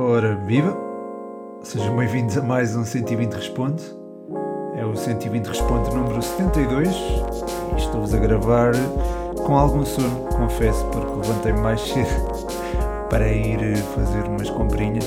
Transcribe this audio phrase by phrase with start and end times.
[0.00, 0.78] Ora, viva!
[1.60, 3.82] Sejam bem-vindos a mais um 120 Responde.
[4.76, 8.74] É o 120 Responde número 72 e estou-vos a gravar
[9.44, 12.46] com algum sono, confesso, porque levantei-me mais cedo
[13.10, 15.04] para ir fazer umas comprinhas.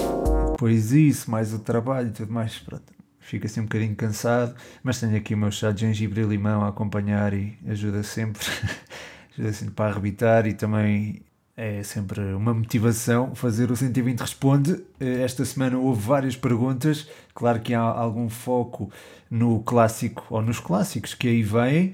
[0.51, 2.91] Depois isso, mais o trabalho e tudo mais, pronto.
[3.17, 4.53] Fico assim um bocadinho cansado,
[4.83, 8.45] mas tenho aqui o meu chá de gengibre e limão a acompanhar e ajuda sempre.
[9.31, 11.21] ajuda sempre para arrebitar e também
[11.63, 14.83] é sempre uma motivação fazer o 120 Responde.
[14.99, 18.91] Eh, esta semana houve várias perguntas, claro que há algum foco
[19.29, 21.93] no clássico ou nos clássicos que aí vêm.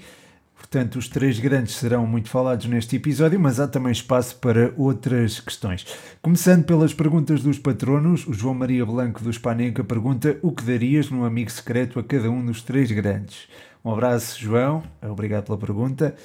[0.55, 5.41] Portanto, os três grandes serão muito falados neste episódio, mas há também espaço para outras
[5.41, 5.86] questões.
[6.22, 11.10] Começando pelas perguntas dos patronos, o João Maria Blanco do Spanenka pergunta o que darias
[11.10, 13.49] num amigo secreto a cada um dos três grandes.
[13.84, 14.82] Um abraço, João.
[15.02, 16.16] Obrigado pela pergunta.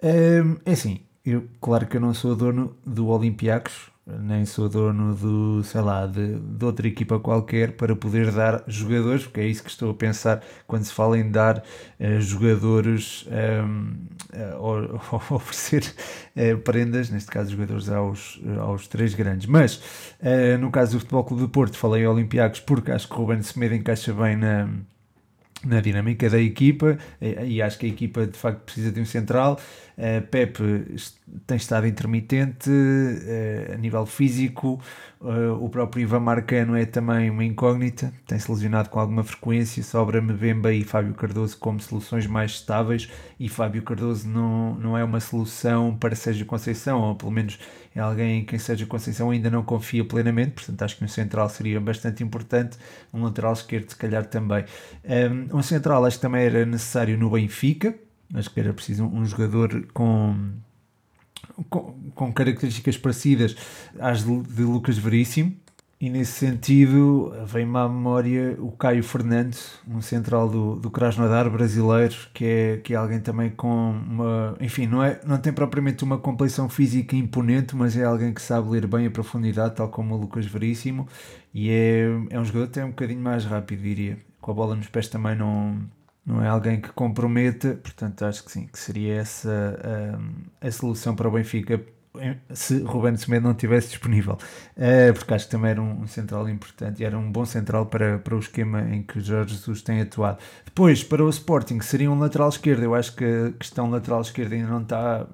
[0.00, 0.42] É
[0.72, 3.90] assim, eu, claro que eu não sou dono do Olympiacos,
[4.20, 9.24] nem sou dono do, sei lá, de, de, outra equipa qualquer para poder dar jogadores,
[9.24, 13.94] porque é isso que estou a pensar quando se fala em dar uh, jogadores, um,
[14.32, 15.84] ehm, uh, ou, ou oferecer
[16.36, 19.46] uh, prendas, neste caso jogadores aos, aos três grandes.
[19.46, 19.82] Mas,
[20.60, 23.74] no caso do Futebol Clube do Porto, falei Olympiacos porque acho que o Ruben Semedo
[23.74, 24.68] encaixa bem na
[25.64, 29.58] na dinâmica da equipa e acho que a equipa de facto precisa de um central.
[29.98, 30.96] Uh, Pepe
[31.44, 34.80] tem estado intermitente uh, a nível físico,
[35.20, 39.82] uh, o próprio Ivan Marcano é também uma incógnita, tem-se lesionado com alguma frequência.
[39.82, 45.02] Sobra Mbemba e Fábio Cardoso como soluções mais estáveis, e Fábio Cardoso não, não é
[45.02, 47.58] uma solução para Sérgio Conceição, ou pelo menos
[47.98, 51.48] é alguém em quem Sérgio Conceição ainda não confia plenamente, portanto acho que um central
[51.48, 52.78] seria bastante importante,
[53.12, 54.64] um lateral esquerdo se calhar também.
[55.04, 57.92] Um, um central acho que também era necessário no Benfica,
[58.34, 60.52] acho que era preciso um, jogador com,
[61.68, 63.56] com, com, características parecidas
[63.98, 65.56] às de Lucas Veríssimo,
[66.00, 72.14] e nesse sentido, vem-me à memória o Caio Fernandes, um central do, do Krasnodar brasileiro,
[72.32, 74.56] que é, que é alguém também com uma.
[74.60, 78.68] Enfim, não, é, não tem propriamente uma compleição física imponente, mas é alguém que sabe
[78.70, 81.08] ler bem a profundidade, tal como o Lucas Veríssimo,
[81.52, 84.18] e é, é um jogador até um bocadinho mais rápido, diria.
[84.40, 85.80] Com a bola nos pés também não,
[86.24, 90.16] não é alguém que comprometa, portanto acho que sim, que seria essa
[90.62, 91.84] a, a solução para o Benfica
[92.50, 96.48] se Ruben Semedo não estivesse disponível, uh, porque acho que também era um, um, central
[96.48, 100.00] importante e era um bom central para, para o esquema em que Jorge Jesus tem
[100.00, 100.38] atuado.
[100.64, 102.82] Depois, para o Sporting, seria um lateral esquerdo.
[102.82, 105.26] Eu acho que a questão lateral esquerda ainda não está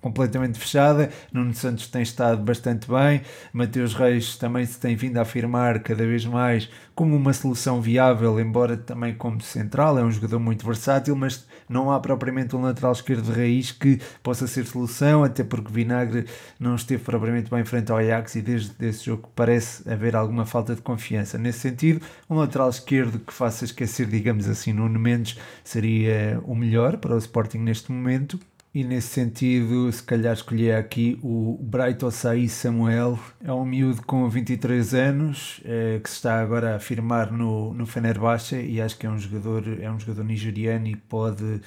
[0.00, 1.10] completamente fechada.
[1.32, 3.22] Nuno Santos tem estado bastante bem.
[3.52, 8.40] Mateus Reis também se tem vindo a afirmar cada vez mais como uma solução viável,
[8.40, 9.98] embora também como central.
[9.98, 14.00] É um jogador muito versátil, mas não há propriamente um lateral esquerdo de raiz que
[14.22, 16.24] possa ser solução, até porque Vinagre
[16.58, 20.74] não esteve propriamente bem frente ao Ajax e desde esse jogo parece haver alguma falta
[20.74, 21.36] de confiança.
[21.36, 26.96] Nesse sentido, um lateral esquerdo que faça esquecer, digamos assim, Nuno Mendes seria o melhor
[26.96, 28.38] para o Sporting neste momento
[28.76, 33.18] e nesse sentido, se calhar escolhi aqui o Bright Osai Samuel.
[33.42, 37.86] É um miúdo com 23 anos é, que se está agora a afirmar no, no
[37.86, 41.62] Fenerbahçe e acho que é um jogador, é um jogador nigeriano e pode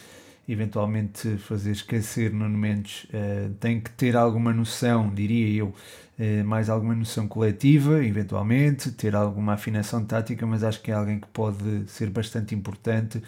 [0.47, 3.07] eventualmente fazer esquecer no Mendes.
[3.11, 5.73] É, tem que ter alguma noção, diria eu,
[6.19, 11.19] é, mais alguma noção coletiva, eventualmente, ter alguma afinação tática, mas acho que é alguém
[11.19, 13.19] que pode ser bastante importante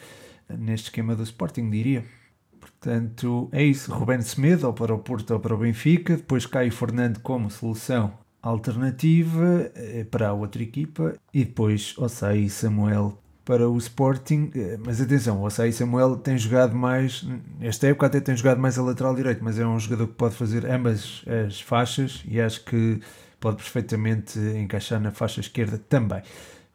[0.48, 2.21] neste esquema do Sporting, diria.
[2.62, 3.92] Portanto, é isso.
[3.92, 6.16] Ruben Semedo ou para o Porto ou para o Benfica.
[6.16, 11.16] Depois Caio Fernando como solução alternativa eh, para a outra equipa.
[11.34, 14.52] E depois Ossai Samuel para o Sporting.
[14.56, 17.28] Eh, mas atenção, o Ossai Samuel tem jogado mais.
[17.60, 20.36] Esta época até tem jogado mais a lateral direito, mas é um jogador que pode
[20.36, 23.02] fazer ambas as faixas e acho que
[23.40, 26.22] pode perfeitamente encaixar na faixa esquerda também.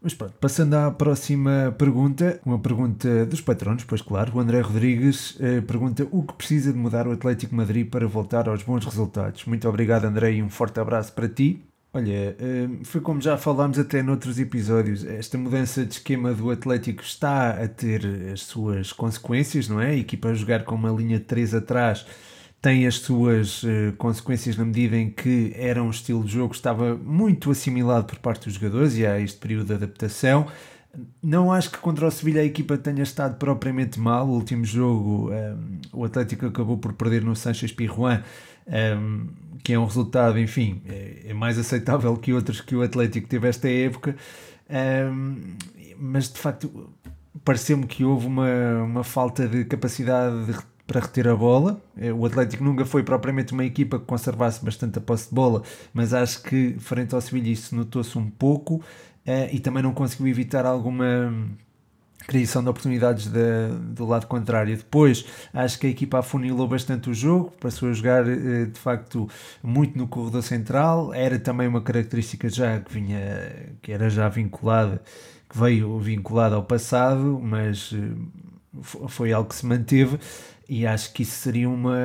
[0.01, 5.37] Mas pronto, passando à próxima pergunta, uma pergunta dos patronos, pois claro, o André Rodrigues
[5.41, 9.45] eh, pergunta o que precisa de mudar o Atlético Madrid para voltar aos bons resultados.
[9.47, 11.63] Muito obrigado André e um forte abraço para ti.
[11.93, 17.03] Olha, eh, foi como já falámos até noutros episódios, esta mudança de esquema do Atlético
[17.03, 19.93] está a ter as suas consequências, não é?
[19.93, 22.07] A equipa a jogar com uma linha de 3 atrás
[22.61, 26.57] tem as suas uh, consequências na medida em que era um estilo de jogo que
[26.57, 30.47] estava muito assimilado por parte dos jogadores e há este período de adaptação.
[31.23, 34.27] Não acho que contra o Sevilha a equipa tenha estado propriamente mal.
[34.27, 38.23] O último jogo, um, ehm, o Atlético acabou por perder no Sanchez Pirruan,
[38.67, 39.27] um, ehm,
[39.63, 43.49] que é um resultado, enfim, é, é, mais aceitável que outros que o Atlético teve
[43.49, 44.17] esta época.
[44.71, 45.57] Um,
[45.99, 46.91] mas de facto,
[47.45, 50.53] pareceu-me que houve uma, uma falta de capacidade de
[50.87, 51.81] para reter a bola.
[51.99, 55.63] Eh, o Atlético nunca foi propriamente uma equipa que conservasse bastante a posse de bola,
[55.93, 58.83] mas acho que frente ao Sevilha isso notou-se um pouco uh,
[59.51, 61.33] e também não conseguiu evitar alguma
[62.27, 64.77] criação de oportunidades de, do lado contrário.
[64.77, 69.29] Depois, acho que a equipa afunilou bastante o jogo, passou a jogar eh, de facto
[69.63, 71.13] muito no corredor central.
[71.15, 73.21] Era também uma característica já que vinha,
[73.83, 75.03] que era já vinculada,
[75.49, 77.93] que veio vinculada ao passado, mas
[78.83, 80.19] foi algo que se manteve
[80.69, 81.97] e acho que isso seria uma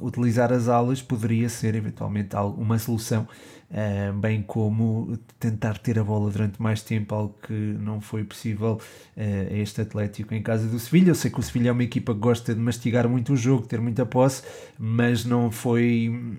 [0.00, 3.26] utilizar as aulas poderia ser eventualmente uma solução
[3.70, 8.78] uh, bem como tentar ter a bola durante mais tempo algo que não foi possível
[9.16, 11.10] uh, a este Atlético em casa do Sevilha.
[11.10, 13.66] Eu sei que o Sevilha é uma equipa que gosta de mastigar muito o jogo
[13.66, 14.42] ter muita posse
[14.78, 16.36] mas não foi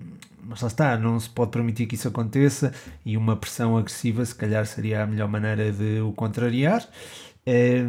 [0.48, 2.72] mas lá está, não se pode permitir que isso aconteça
[3.04, 6.88] e uma pressão agressiva se calhar seria a melhor maneira de o contrariar.
[7.44, 7.84] Eh,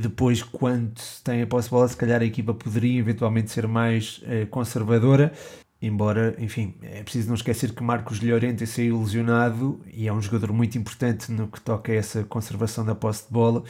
[0.00, 3.66] depois, quando se tem a posse de bola, se calhar a equipa poderia eventualmente ser
[3.66, 5.32] mais eh, conservadora.
[5.80, 10.52] Embora, enfim, é preciso não esquecer que Marcos Llorente saiu lesionado e é um jogador
[10.52, 13.62] muito importante no que toca a essa conservação da posse de bola.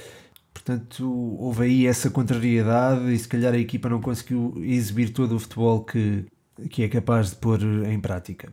[0.55, 1.05] Portanto,
[1.39, 5.85] houve aí essa contrariedade e se calhar a equipa não conseguiu exibir todo o futebol
[5.85, 6.25] que,
[6.71, 8.51] que é capaz de pôr em prática.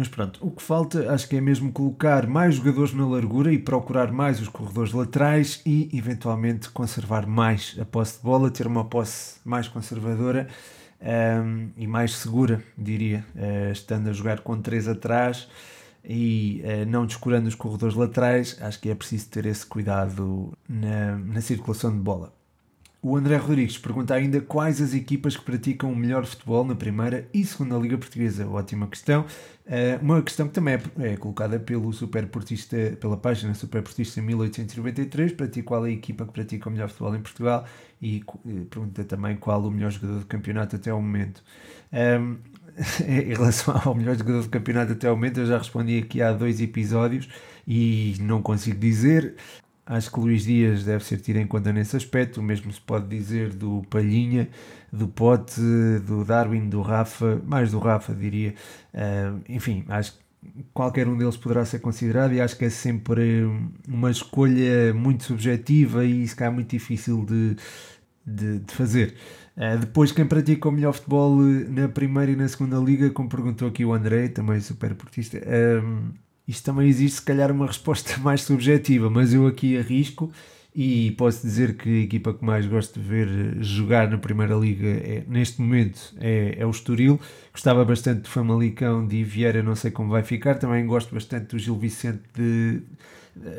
[0.00, 3.58] Mas pronto, o que falta acho que é mesmo colocar mais jogadores na largura e
[3.58, 8.86] procurar mais os corredores laterais e eventualmente conservar mais a posse de bola, ter uma
[8.86, 10.48] posse mais conservadora
[11.02, 15.46] um, e mais segura, diria, uh, estando a jogar com três atrás
[16.02, 21.18] e uh, não descurando os corredores laterais, acho que é preciso ter esse cuidado na,
[21.18, 22.32] na circulação de bola.
[23.02, 27.26] O André Rodrigues pergunta ainda quais as equipas que praticam o melhor futebol na primeira
[27.32, 28.46] e segunda Liga Portuguesa.
[28.46, 29.24] Ótima questão.
[29.64, 35.48] Uh, uma questão que também é, é, colocada pelo superportista, pela página Superportista 1893, para
[35.62, 37.64] qual é a equipa que pratica o melhor futebol em Portugal
[38.02, 41.42] e uh, pergunta também qual o melhor jogador do campeonato até ao momento.
[41.90, 42.36] Um,
[43.08, 46.34] em relação ao melhor jogador do campeonato até ao momento, eu já respondi aqui há
[46.34, 47.30] dois episódios
[47.66, 49.36] e não consigo dizer.
[49.90, 52.38] Acho que Luís Dias deve ser tido em conta nesse aspecto.
[52.38, 54.48] O mesmo se pode dizer do Palhinha,
[54.92, 55.60] do Pote,
[56.06, 58.54] do Darwin, do Rafa, mais do Rafa, diria.
[58.94, 60.18] Uh, enfim, acho que
[60.72, 63.42] qualquer um deles poderá ser considerado e acho que é sempre
[63.88, 67.56] uma escolha muito subjetiva e se calhar muito difícil de,
[68.24, 69.16] de, de fazer.
[69.56, 71.34] Uh, depois, quem pratica o melhor futebol
[71.68, 76.14] na primeira e na segunda liga, como perguntou aqui o André, também super portista, uh,
[76.50, 80.32] isto também existe, se calhar, uma resposta mais subjetiva, mas eu aqui arrisco
[80.74, 83.28] e posso dizer que a equipa que mais gosto de ver
[83.60, 87.20] jogar na Primeira Liga é, neste momento é, é o Estoril.
[87.52, 90.56] Gostava bastante do Famalicão de Vieira, não sei como vai ficar.
[90.56, 92.82] Também gosto bastante do Gil Vicente de,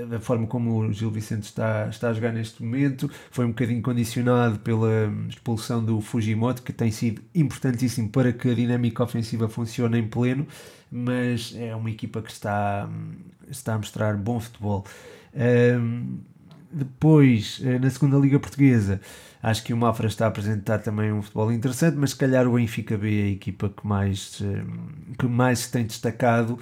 [0.10, 3.10] da forma como o Gil Vicente está, está a jogar neste momento.
[3.30, 8.54] Foi um bocadinho condicionado pela expulsão do Fujimoto, que tem sido importantíssimo para que a
[8.54, 10.48] dinâmica ofensiva funcione em pleno
[10.92, 12.90] mas é uma equipa que está,
[13.50, 14.86] está a mostrar bom futebol.
[15.34, 16.20] Um,
[16.70, 19.00] depois, eh, na segunda Liga Portuguesa,
[19.42, 22.54] acho que o Mafra está a apresentar também um futebol interessante, mas se calhar o
[22.54, 24.42] Benfica B é a equipa que mais,
[25.18, 26.58] que mais se tem destacado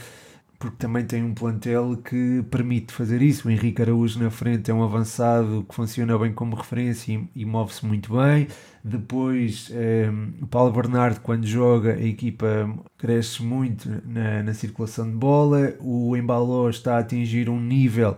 [0.59, 3.47] porque também tem um plantel que permite fazer isso.
[3.47, 7.45] O Henrique Araújo na frente é um avançado que funciona bem como referência e, e
[7.45, 8.45] move-se muito bem.
[8.83, 10.09] Depois, eh,
[10.41, 15.75] o Paulo Bernardo, quando joga, a equipa cresce muito na, na circulação de bola.
[15.79, 18.17] O Embaló está a atingir um nível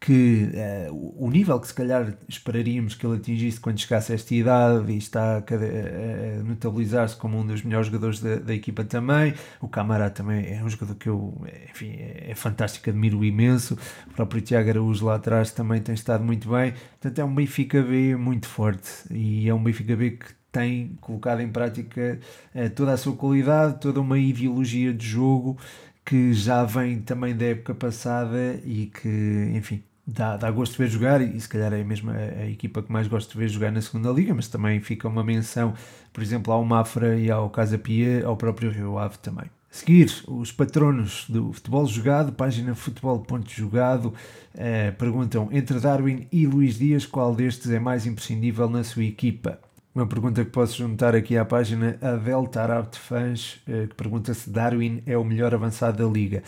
[0.00, 0.48] que
[0.88, 4.90] uh, o nível que se calhar esperaríamos que ele atingisse quando chegasse a esta idade
[4.90, 9.34] e está a, a notabilizar-se como um dos melhores jogadores da, da, equipa também.
[9.60, 11.38] O Camará também é um jogador que eu,
[11.70, 13.76] enfim, é, é fantástico, admiro imenso.
[14.06, 16.72] O próprio Tiago Araújo lá atrás também tem estado muito bem.
[16.72, 21.40] Portanto, é um Benfica B muito forte e é um Benfica B que tem colocado
[21.40, 22.18] em prática
[22.54, 25.58] uh, toda a sua qualidade, toda uma ideologia de jogo
[26.04, 30.88] que já vem também da época passada e que, enfim, dá, dá gosto de ver
[30.88, 33.70] jogar e se calhar é mesmo a, a, equipa que mais gosto de ver jogar
[33.70, 35.74] na segunda liga, mas também fica uma menção,
[36.12, 39.46] por exemplo, ao Mafra e ao Casa Pia, ao próprio Rio Ave também.
[39.46, 44.12] A seguir, os patronos do futebol jogado, página futebol.jogado,
[44.54, 49.60] eh, perguntam entre Darwin e Luís Dias qual destes é mais imprescindível na sua equipa.
[49.94, 54.34] Uma pergunta que posso juntar aqui à página Adel Tarab de Fãs, eh, que pergunta
[54.34, 56.42] se Darwin é o melhor avançado da liga.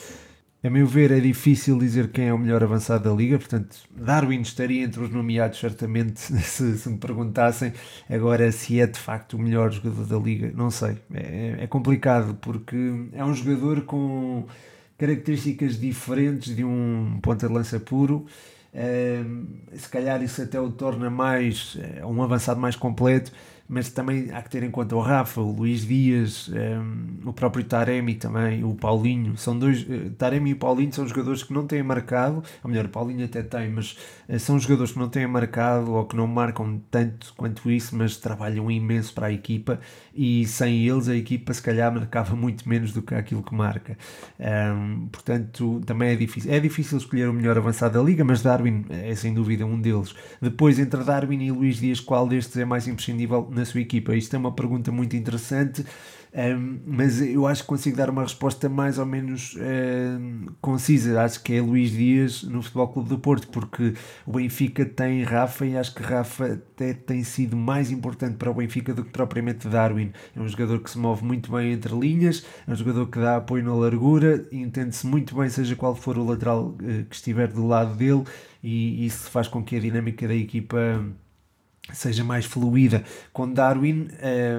[0.64, 4.42] A meu ver, é difícil dizer quem é o melhor avançado da liga, portanto, Darwin
[4.42, 7.72] estaria entre os nomeados, certamente, se, se me perguntassem.
[8.08, 10.98] Agora, se é de facto o melhor jogador da liga, não sei.
[11.12, 12.76] É, é complicado, porque
[13.12, 14.46] é um jogador com
[14.96, 18.26] características diferentes de um ponta de lança puro.
[19.74, 23.32] se calhar isso até o torna mais um avançado mais completo,
[23.72, 27.64] mas também há que ter em conta o Rafa, o Luís Dias, um, o próprio
[27.64, 29.34] Taremi também, o Paulinho.
[29.38, 32.84] São dois, uh, Taremi e o Paulinho são jogadores que não têm marcado, ou melhor,
[32.84, 33.96] o Paulinho até tem, mas
[34.28, 38.18] uh, são jogadores que não têm marcado ou que não marcam tanto quanto isso, mas
[38.18, 39.80] trabalham imenso para a equipa
[40.14, 43.96] e sem eles a equipa se calhar marcava muito menos do que aquilo que marca.
[44.38, 46.52] Um, portanto, também é difícil.
[46.52, 50.14] É difícil escolher o melhor avançado da liga, mas Darwin é sem dúvida um deles.
[50.42, 54.14] Depois, entre Darwin e Luís Dias, qual destes é mais imprescindível na sua equipa?
[54.14, 55.84] Isto é uma pergunta muito interessante.
[56.34, 61.20] Um, mas eu acho que consigo dar uma resposta mais ou menos um, concisa.
[61.20, 63.92] Acho que é Luís Dias no Futebol Clube do Porto, porque
[64.26, 68.54] o Benfica tem Rafa e acho que Rafa até tem sido mais importante para o
[68.54, 70.10] Benfica do que propriamente Darwin.
[70.34, 73.36] É um jogador que se move muito bem entre linhas, é um jogador que dá
[73.36, 77.66] apoio na largura, entende-se muito bem, seja qual for o lateral uh, que estiver do
[77.66, 78.24] lado dele,
[78.62, 81.04] e isso faz com que a dinâmica da equipa
[81.92, 83.02] seja mais fluida.
[83.32, 84.08] Com Darwin,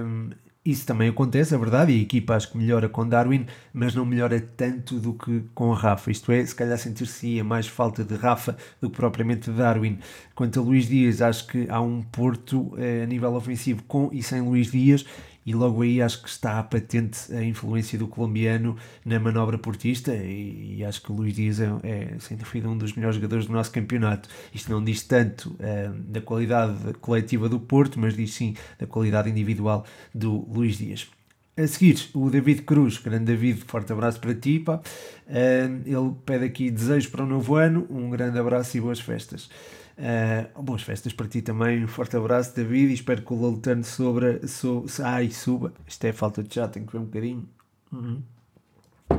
[0.06, 0.30] um,
[0.66, 4.06] isso também acontece, é verdade, e a equipa acho que melhora com Darwin, mas não
[4.06, 6.10] melhora tanto do que com Rafa.
[6.10, 10.00] Isto é, se calhar sentir-se mais falta de Rafa do que propriamente de Darwin.
[10.34, 14.24] Quanto a Luís Dias, acho que há um Porto eh, a nível ofensivo com e
[14.24, 15.06] sem Luís Dias
[15.46, 20.78] e logo aí acho que está patente a influência do colombiano na manobra portista e,
[20.78, 23.54] e acho que o Luís Dias é, é, sem dúvida um dos melhores jogadores do
[23.54, 24.30] nosso campeonato.
[24.54, 29.30] Isto não diz tanto uh, da qualidade coletiva do Porto, mas diz sim da qualidade
[29.30, 31.08] individual do Luís Dias.
[31.56, 34.60] A seguir, o David Cruz, grande David, forte abraço para ti.
[34.60, 34.82] Pá.
[35.28, 39.50] Uh, ele pede aqui desejos para o novo ano, um grande abraço e boas festas.
[39.98, 43.84] Uh, boas festas para ti também, um forte abraço, David, e espero que o Loltano
[43.84, 45.74] sobre, so, ai, suba.
[45.88, 47.50] Isto é falta de chá, tenho que ver um bocadinho.
[47.92, 48.22] Uhum.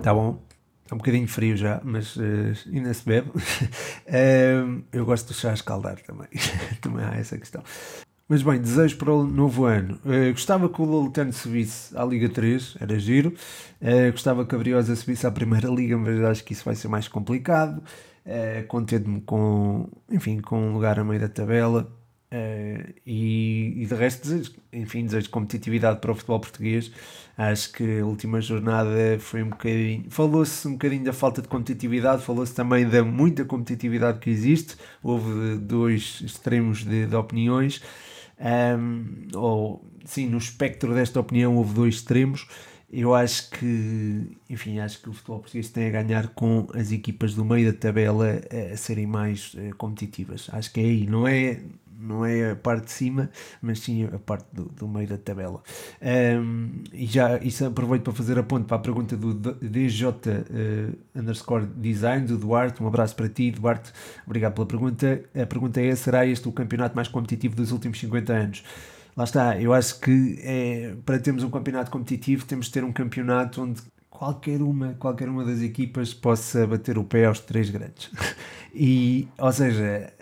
[0.02, 0.43] Tá bom,
[0.83, 2.23] está um bocadinho frio já, mas uh,
[2.73, 3.31] ainda se bebe.
[3.31, 6.28] uh, eu gosto do chá a escaldar também,
[6.83, 7.62] também há essa questão.
[8.26, 10.00] Mas bem, desejo para o novo ano.
[10.04, 13.35] Uh, gostava que o Loltano subisse à Liga 3, era giro.
[13.81, 16.88] Uh, gostava que a Briosa subisse à Primeira Liga, mas acho que isso vai ser
[16.88, 17.83] mais complicado.
[18.26, 21.93] Uh, Contente-me com, enfim, com um lugar a meio da tabela.
[22.33, 26.90] Uh, e, e de resto, desejo, enfim, desejo competitividade para o futebol português.
[27.37, 30.07] Acho que a última jornada foi um bocadinho.
[30.11, 34.76] Falou-se um bocadinho da falta de competitividade, falou-se também da muita competitividade que existe.
[35.02, 37.83] Houve dois extremos de, de opiniões.
[38.40, 42.49] Um, ou, sim, no espectro desta opinião houve dois extremos
[43.01, 47.35] eu acho que, enfim, acho que o futebol português tem a ganhar com as equipas
[47.35, 48.41] do meio da tabela
[48.73, 50.49] a, serem mais uh, competitivas.
[50.53, 51.61] Acho que é aí, não é,
[51.99, 55.61] não é a parte de cima, mas sim a parte do, do meio da tabela.
[56.01, 60.15] Um, e já isso aproveito para fazer a ponte para a pergunta do DJ uh,
[60.25, 62.81] eh, underscore design, do Duarte.
[62.81, 63.93] Um abraço para ti, Duarte.
[64.25, 65.21] Obrigado pela pergunta.
[65.35, 68.65] A pergunta é: será este o campeonato mais competitivo dos últimos 50 anos?
[69.16, 72.92] Lá está, eu acho que é, para termos um campeonato competitivo temos de ter um
[72.92, 73.80] campeonato onde
[74.11, 78.11] qualquer uma, qualquer uma das equipas possa bater o pé aos três grandes.
[78.76, 80.12] E, ou seja,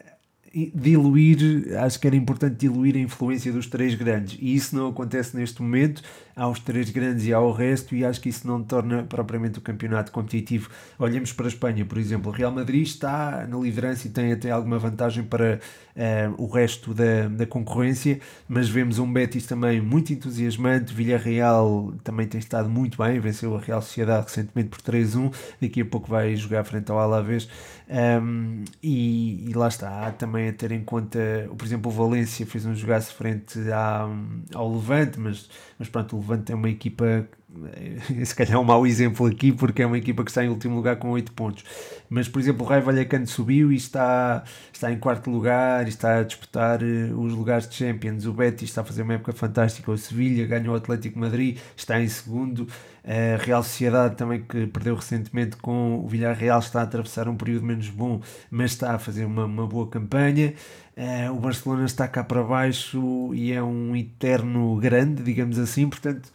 [0.74, 5.34] diluir, acho que era importante diluir a influência dos três grandes e isso não acontece
[5.34, 6.02] neste momento
[6.34, 10.10] aos três grandes e ao resto e acho que isso não torna propriamente o campeonato
[10.12, 10.70] competitivo.
[10.98, 14.50] Olhemos para a Espanha, por exemplo, o Real Madrid está na liderança e tem até
[14.50, 15.60] alguma vantagem para
[15.96, 22.26] uh, o resto da, da concorrência, mas vemos um Betis também muito entusiasmante, Villarreal também
[22.26, 26.34] tem estado muito bem, venceu a Real Sociedade recentemente por 3-1, daqui a pouco vai
[26.36, 27.48] jogar frente ao Alavés
[27.92, 31.18] um, e, e, lá está, há também a ter em conta,
[31.58, 34.08] por exemplo, o Valência fez um jogaço frente à,
[34.54, 37.28] ao Levante, mas, mas pronto, Levante é uma equipa
[38.24, 40.76] se calhar é um mau exemplo aqui porque é uma equipa que está em último
[40.76, 41.64] lugar com 8 pontos.
[42.08, 44.42] Mas por exemplo o Raio Vallecano subiu e está,
[44.72, 48.26] está em quarto lugar está a disputar uh, os lugares de Champions.
[48.26, 49.90] O Betis está a fazer uma época fantástica.
[49.90, 52.66] O Sevilha ganhou o Atlético Madrid está em segundo.
[53.04, 57.66] A Real Sociedade também que perdeu recentemente com o Villarreal está a atravessar um período
[57.66, 60.54] menos bom mas está a fazer uma, uma boa campanha.
[60.96, 65.88] Uh, o Barcelona está cá para baixo e é um eterno grande digamos assim.
[65.88, 66.30] Portanto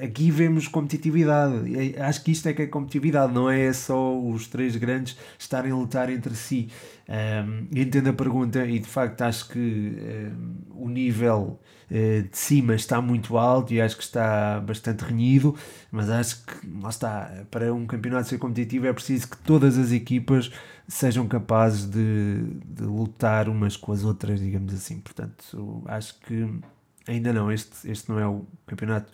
[0.00, 1.54] aqui vemos competitividade.
[1.98, 5.76] Acho que isto é que é competitividade, não é só os três grandes estarem a
[5.76, 6.68] lutar entre si.
[7.08, 11.58] Um, entendo a pergunta e de facto acho que um, o nível
[11.90, 15.56] uh, de cima está muito alto e acho que está bastante renhido,
[15.90, 19.90] mas acho que lá está, para um campeonato ser competitivo é preciso que todas as
[19.90, 20.50] equipas
[20.86, 25.00] sejam capazes de, de lutar umas com as outras, digamos assim.
[25.00, 26.46] Portanto, acho que
[27.06, 29.10] ainda não, este, este não é o campeonato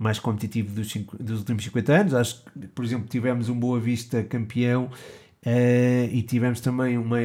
[0.00, 2.14] mais competitivo dos, cinco, dos últimos 50 anos.
[2.14, 7.18] Acho que, por exemplo, tivemos um Boa Vista campeão uh, e tivemos também uma,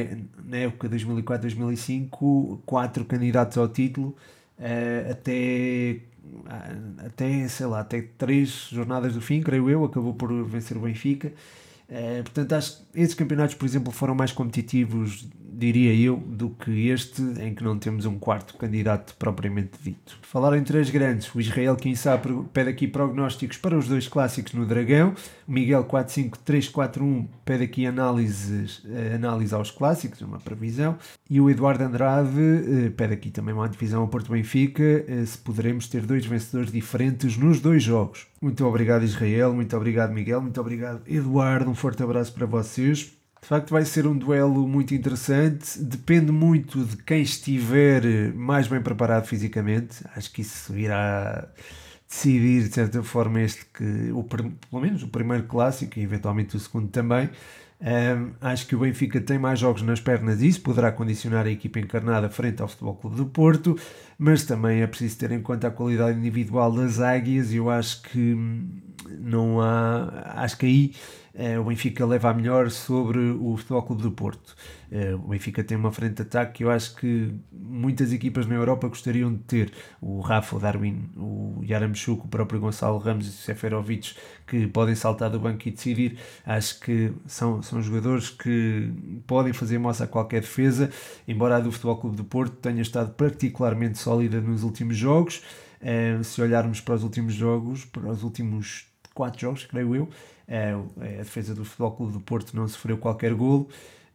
[0.44, 4.14] na época 2004-2005 quatro candidatos ao título.
[4.58, 6.00] uh, até,
[6.98, 11.32] até, sei lá, até três jornadas do fim, creio eu, acabou por vencer o Benfica.
[11.88, 16.88] Uh, portanto, acho que esses campeonatos, por exemplo, foram mais competitivos diria eu, do que
[16.88, 20.18] este, em que não temos um quarto candidato propriamente dito.
[20.20, 21.34] Falaram em três grandes.
[21.34, 25.14] O Israel, quem sabe, pede aqui prognósticos para os dois clássicos no Dragão.
[25.48, 30.98] O Miguel 45341 pede aqui análises, eh, análise aos clássicos, uma previsão.
[31.30, 35.38] E o Eduardo Andrade eh, pede aqui também uma divisão ao Porto Benfica, eh, se
[35.38, 38.26] poderemos ter dois vencedores diferentes nos dois jogos.
[38.42, 39.54] Muito obrigado, Israel.
[39.54, 40.42] Muito obrigado, Miguel.
[40.42, 41.70] Muito obrigado, Eduardo.
[41.70, 43.15] Um forte abraço para vocês.
[43.46, 45.78] De facto, vai ser um duelo muito interessante.
[45.78, 50.04] Depende muito de quem estiver mais bem preparado fisicamente.
[50.16, 51.48] Acho que isso irá
[52.08, 56.58] decidir, de certa forma, este que, o, pelo menos o primeiro clássico e eventualmente o
[56.58, 57.30] segundo também.
[57.80, 61.50] Um, acho que o Benfica tem mais jogos nas pernas e isso poderá condicionar a
[61.50, 63.78] equipa encarnada frente ao Futebol Clube do Porto,
[64.18, 68.02] mas também é preciso ter em conta a qualidade individual das águias e eu acho
[68.02, 68.34] que
[69.12, 70.34] não há.
[70.36, 70.94] Acho que aí
[71.34, 74.56] uh, o Benfica leva a melhor sobre o Futebol Clube do Porto.
[74.90, 78.54] Uh, o Benfica tem uma frente de ataque que eu acho que muitas equipas na
[78.54, 79.72] Europa gostariam de ter.
[80.00, 84.14] O Rafa, o Darwin, o Yaramchuk, o próprio Gonçalo Ramos e o Seferovic,
[84.46, 86.18] que podem saltar do banco e decidir.
[86.44, 88.92] Acho que são, são jogadores que
[89.26, 90.90] podem fazer moça a qualquer defesa,
[91.26, 95.42] embora a do Futebol Clube do Porto tenha estado particularmente sólida nos últimos jogos.
[95.76, 98.86] Uh, se olharmos para os últimos jogos, para os últimos
[99.16, 100.08] quatro jogos, creio eu.
[100.46, 103.68] É, a defesa do Futebol Clube do Porto não sofreu qualquer golo.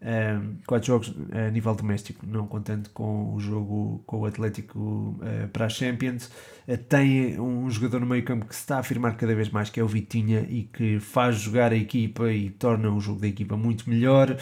[0.04, 5.48] Um, quatro jogos a nível doméstico, não contando com o jogo com o Atlético uh,
[5.50, 6.26] para a Champions.
[6.68, 9.70] Uh, tem um jogador no meio campo que se está a afirmar cada vez mais,
[9.70, 13.28] que é o Vitinha, e que faz jogar a equipa e torna o jogo da
[13.28, 14.36] equipa muito melhor.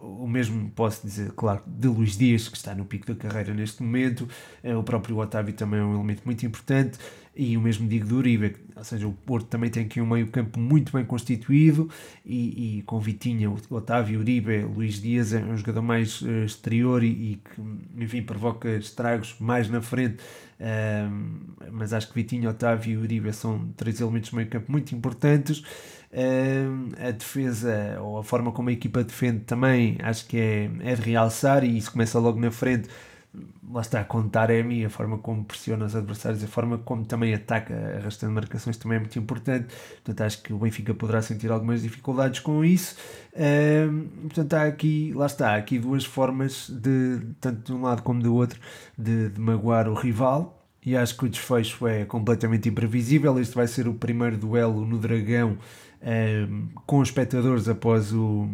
[0.00, 3.82] O mesmo posso dizer, claro, de Luís Dias, que está no pico da carreira neste
[3.82, 4.26] momento.
[4.64, 6.98] Uh, o próprio Otávio também é um elemento muito importante
[7.34, 10.26] e o mesmo digo do Uribe, ou seja, o Porto também tem aqui um meio
[10.28, 11.88] campo muito bem constituído
[12.26, 17.08] e, e com Vitinha, Otávio, Uribe, Luís Dias é um jogador mais uh, exterior e,
[17.08, 20.16] e, que, enfim, provoca estragos mais na frente,
[20.60, 24.94] uh, mas acho que Vitinha, Otávio e Uribe são três elementos de meio campo muito
[24.94, 25.62] importantes.
[26.12, 30.94] Uh, a defesa ou a forma como a equipa defende também acho que é, é
[30.96, 32.88] de realçar e isso começa logo na frente
[33.70, 37.74] lá está, com Taremi, a forma como pressiona os adversários, a forma como também ataca,
[37.98, 39.68] arrastando marcações, também é muito importante.
[40.04, 42.96] Portanto, acho que o Benfica poderá sentir algumas dificuldades com isso.
[44.22, 48.20] Portanto, há aqui, lá está, há aqui duas formas, de, tanto de um lado como
[48.20, 48.58] do outro,
[48.98, 50.56] de, de magoar o rival.
[50.84, 53.38] E acho que o desfecho é completamente imprevisível.
[53.38, 55.58] Este vai ser o primeiro duelo no Dragão
[56.86, 58.48] com espectadores após, o,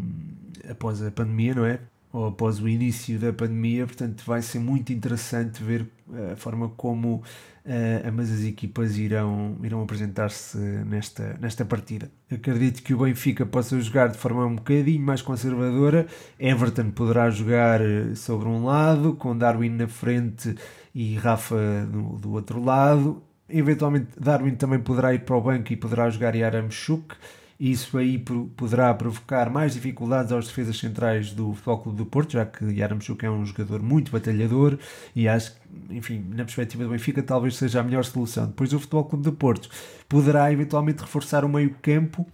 [0.69, 1.79] após a pandemia, não é?
[2.17, 6.71] Ou após o início da pandemia, portanto vai ser muito interessante ver eh, a forma
[6.71, 12.11] como uh, ambas as equipas irão, irão apresentar-se nesta, nesta partida.
[12.33, 16.07] Acredito que o Benfica possa jogar de forma um bocadinho mais conservadora,
[16.41, 20.55] Everton poderá jogar eh, sobre um lado, com Darwin na frente
[20.95, 25.77] e Rafa do, do outro lado, eventualmente Darwin também poderá ir para o banco e
[25.77, 27.15] poderá jogar Yaramchuk,
[27.59, 28.19] isso aí
[28.57, 33.25] poderá provocar mais dificuldades aos defesas centrais do Futebol Clube do Porto, já que Yaramchuk
[33.25, 34.79] é um jogador muito batalhador
[35.15, 38.47] e acho que, enfim, na perspectiva do Benfica, talvez seja a melhor solução.
[38.47, 39.71] Depois o Futebol Clube do Porto
[40.09, 42.27] poderá eventualmente reforçar o meio campo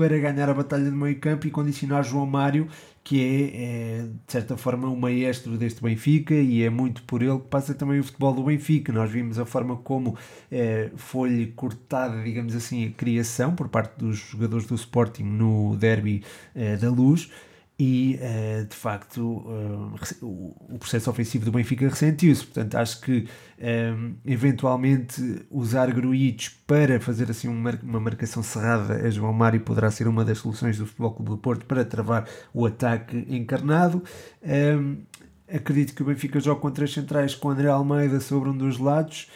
[0.00, 2.66] para ganhar a batalha no meio campo e condicionar João Mário,
[3.04, 7.38] que é, é, de certa forma o maestro deste Benfica e é muito por ele
[7.38, 8.94] que passa também o futebol do Benfica.
[8.94, 10.16] Nós vimos a forma como
[10.50, 16.24] é, foi cortada, digamos assim, a criação por parte dos jogadores do Sporting no derby
[16.54, 17.30] é, da Luz
[17.82, 22.44] e uh, de facto uh, o processo ofensivo do Benfica ressentiu-se.
[22.44, 23.26] Portanto, acho que
[23.58, 29.90] um, eventualmente usar Gruitos para fazer assim uma, uma marcação cerrada a João Mário poderá
[29.90, 34.04] ser uma das soluções do Futebol Clube do Porto para travar o ataque encarnado.
[34.42, 34.98] Um,
[35.50, 39.30] acredito que o Benfica joga com três centrais com André Almeida sobre um dos lados.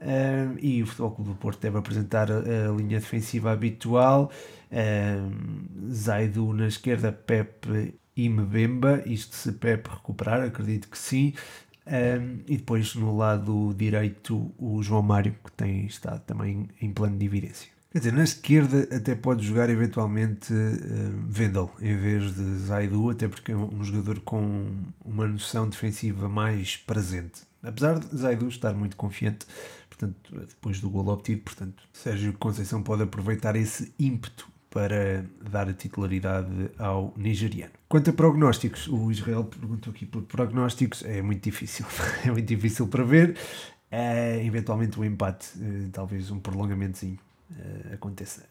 [0.00, 4.32] Um, e o Futebol Clube do Porto deve apresentar a, a linha defensiva habitual
[5.90, 11.34] Zaidu na esquerda, Pepe e Mbemba, isto se Pepe recuperar, acredito que sim.
[11.86, 17.16] Um, e depois no lado direito o João Mário, que tem estado também em plano
[17.18, 17.68] de evidência.
[17.90, 23.26] Quer dizer, na esquerda até pode jogar eventualmente uh, Vendel em vez de Zaidu, até
[23.26, 24.70] porque é um jogador com
[25.04, 27.42] uma noção defensiva mais presente.
[27.60, 29.44] Apesar de Zaidu estar muito confiante,
[29.88, 35.72] portanto, depois do gol obtido, portanto, Sérgio Conceição pode aproveitar esse ímpeto para dar a
[35.72, 37.72] titularidade ao nigeriano.
[37.88, 41.84] Quanto a prognósticos, o Israel perguntou aqui por prognósticos, é muito difícil,
[42.24, 43.36] é muito difícil para ver.
[43.90, 47.18] É, eventualmente um empate, eh, talvez um prolongamentozinho
[47.50, 48.48] uh, aconteça.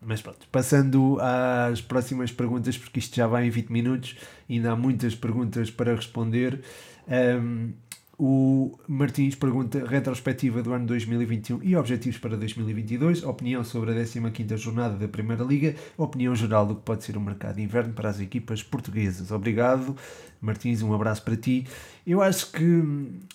[0.00, 4.16] Mas pronto, passando às próximas perguntas, porque isto já vai em 20 minutos,
[4.48, 6.62] ainda há muitas perguntas para responder.
[7.06, 7.72] Um,
[8.18, 14.56] o Martins pergunta retrospectiva do ano 2021 e objetivos para 2022, opinião sobre a 15ª
[14.56, 18.10] jornada da Primeira Liga, opinião geral do que pode ser o mercado de inverno para
[18.10, 19.30] as equipas portuguesas.
[19.30, 19.96] Obrigado,
[20.40, 21.64] Martins, um abraço para ti.
[22.04, 22.82] Eu acho que,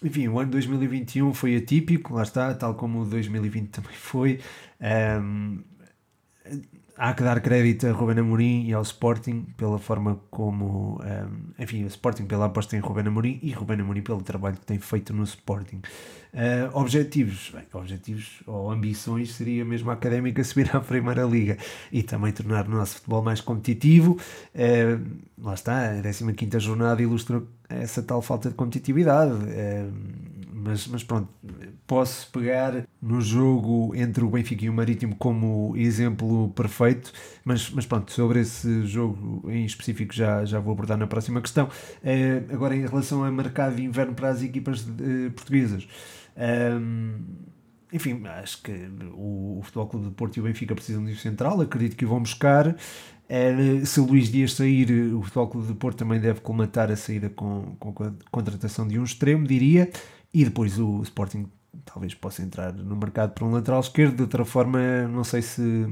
[0.04, 4.42] enfim, o ano 2021 foi atípico, lá está, tal como o 2020 também foi.
[5.22, 5.60] Um,
[6.98, 11.84] há que dar crédito a Ruben Amorim e ao Sporting pela forma como, um, enfim,
[11.84, 15.14] o Sporting pela aposta em Ruben Amorim e Ruben Amorim pelo trabalho que tem feito
[15.14, 15.82] no Sporting.
[16.34, 21.58] Uh, objetivos, bem, objetivos ou ambições seria mesmo a Académica subir à Primeira Liga
[21.92, 24.18] e também tornar o nosso futebol mais competitivo.
[24.54, 25.04] Uh,
[25.38, 29.32] lá está, a 15 jornada ilustra essa tal falta de competitividade.
[29.34, 31.28] Uh, mas, mas pronto,
[31.94, 37.14] posso pegar no jogo entre o Benfica e o Marítimo como exemplo perfeito,
[37.46, 41.66] mas, mas pronto, sobre esse jogo em específico já, já vou abordar na próxima questão.
[41.68, 45.88] Uh, agora, em relação ao mercado de inverno para as equipas uh, portuguesas.
[46.36, 47.20] Um,
[47.92, 48.72] enfim, acho que
[49.14, 52.08] o, o Futebol Clube de Porto e o Benfica precisam de um central, acredito que
[52.08, 52.76] vão buscar.
[53.30, 56.96] É, se o Luís Dias sair, o Futebol Clube de Porto também deve colmatar a
[56.96, 59.92] saída com, com a contratação de um extremo, diria.
[60.34, 61.48] E depois o Sporting
[61.86, 64.16] talvez possa entrar no mercado para um lateral esquerdo.
[64.16, 65.88] De outra forma, não sei se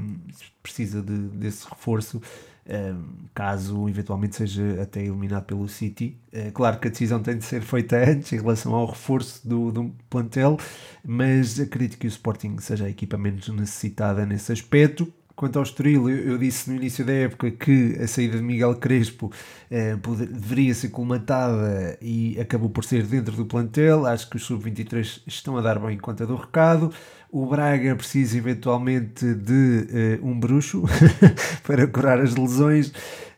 [0.62, 2.20] precisa de, desse reforço.
[2.64, 6.16] Um, caso eventualmente seja até eliminado pelo City.
[6.32, 9.72] É claro que a decisão tem de ser feita antes em relação ao reforço do,
[9.72, 10.56] do plantel,
[11.04, 15.12] mas acredito que o Sporting seja a equipa menos necessitada nesse aspecto.
[15.34, 19.32] Quanto ao Estoril, eu, disse no início da época que a saída de Miguel Crespo
[19.70, 24.04] eh, poder, deveria ser colmatada e acabou por ser dentro do plantel.
[24.06, 26.92] Acho que os sub-23 estão a dar bem conta do recado.
[27.30, 30.84] O Braga precisa eventualmente de eh, um bruxo
[31.64, 32.92] para curar as lesões.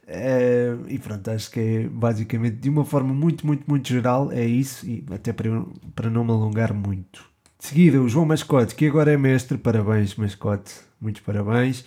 [0.07, 4.31] Uh, e pronto, acho que é basicamente de uma forma muito, muito, muito geral.
[4.33, 7.25] É isso, e até para, para não me alongar muito.
[7.59, 9.57] De seguida, o João Mascote, que agora é mestre.
[9.57, 10.73] Parabéns, Mascote
[11.05, 11.85] muitos parabéns.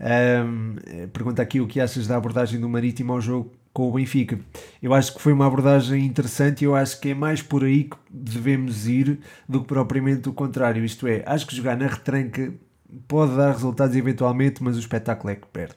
[0.00, 0.76] Um,
[1.12, 4.40] pergunta aqui o que achas da abordagem do Marítimo ao jogo com o Benfica.
[4.82, 7.84] Eu acho que foi uma abordagem interessante e eu acho que é mais por aí
[7.84, 10.84] que devemos ir do que propriamente o contrário.
[10.84, 12.52] Isto é, acho que jogar na retranca
[13.06, 15.74] pode dar resultados eventualmente, mas o espetáculo é que perde.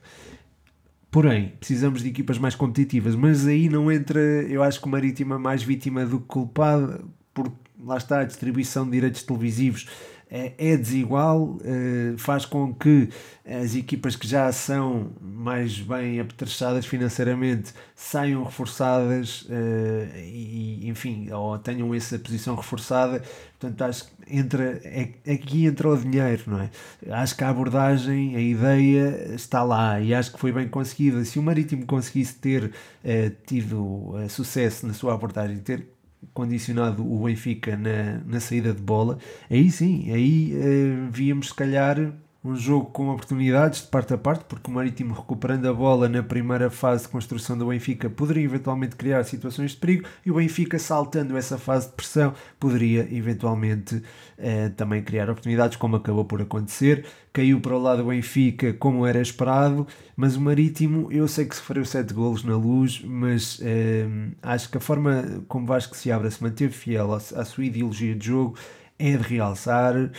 [1.12, 5.36] Porém, precisamos de equipas mais competitivas, mas aí não entra, eu acho que o Marítimo
[5.36, 9.88] é mais vítima do que culpado, porque lá está a distribuição de direitos televisivos
[10.30, 13.10] é, é desigual, eh, faz com que
[13.46, 21.58] as equipas que já são mais bem apetrechadas financeiramente saiam reforçadas eh, e, enfim, ou
[21.60, 23.22] tenham essa posição reforçada.
[23.60, 26.70] Portanto, acho que entra, é, aqui entra o dinheiro, não é?
[27.12, 31.24] Acho que a abordagem, a ideia está lá e acho que foi bem conseguida.
[31.24, 32.72] Se o Marítimo conseguisse ter
[33.04, 35.93] eh, tido sucesso na sua abordagem, ter
[36.34, 39.18] condicionado o Benfica na, na saída de bola,
[39.50, 44.44] aí sim, aí uh, víamos se calhar um jogo com oportunidades de parte a parte,
[44.44, 48.98] porque o Marítimo recuperando a bola na primeira fase de construção do Benfica poderia eventualmente
[48.98, 54.04] criar situações de perigo e o Benfica saltando essa fase de pressão poderia eventualmente
[54.38, 57.06] eh, também criar oportunidades, como acabou por acontecer.
[57.32, 61.56] Caiu para o lado do Benfica como era esperado, mas o Marítimo, eu sei que
[61.56, 64.06] sofreu 7 golos na luz, mas eh,
[64.42, 68.14] acho que a forma como Vasco se abre se manteve fiel à, à sua ideologia
[68.14, 68.58] de jogo
[69.00, 70.12] é de realçar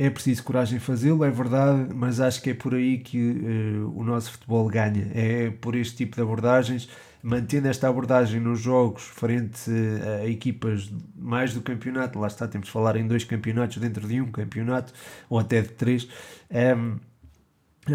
[0.00, 4.02] é preciso coragem fazê-lo, é verdade, mas acho que é por aí que uh, o
[4.02, 5.10] nosso futebol ganha.
[5.14, 6.88] É por este tipo de abordagens,
[7.22, 9.70] mantendo esta abordagem nos jogos frente
[10.22, 14.22] a equipas mais do campeonato, lá está, temos de falar em dois campeonatos dentro de
[14.22, 14.90] um campeonato,
[15.28, 16.08] ou até de três.
[16.50, 16.96] Um,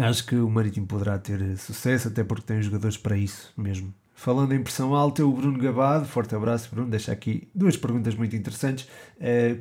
[0.00, 3.92] acho que o Marítimo poderá ter sucesso, até porque tem jogadores para isso mesmo.
[4.18, 8.34] Falando em pressão alta, o Bruno Gabado, forte abraço Bruno, deixa aqui duas perguntas muito
[8.34, 8.88] interessantes.
[9.20, 9.58] Eh,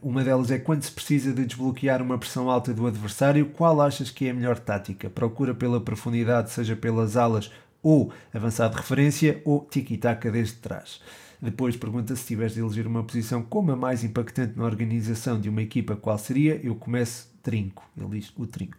[0.00, 4.10] uma delas é quando se precisa de desbloquear uma pressão alta do adversário, qual achas
[4.10, 5.10] que é a melhor tática?
[5.10, 7.52] Procura pela profundidade, seja pelas alas
[7.82, 10.98] ou avançado de referência, ou tiki-taka desde trás?
[11.40, 15.50] Depois pergunta se tiveres de eleger uma posição como a mais impactante na organização de
[15.50, 16.58] uma equipa, qual seria?
[16.64, 18.78] Eu começo trinco, ele diz o trinco.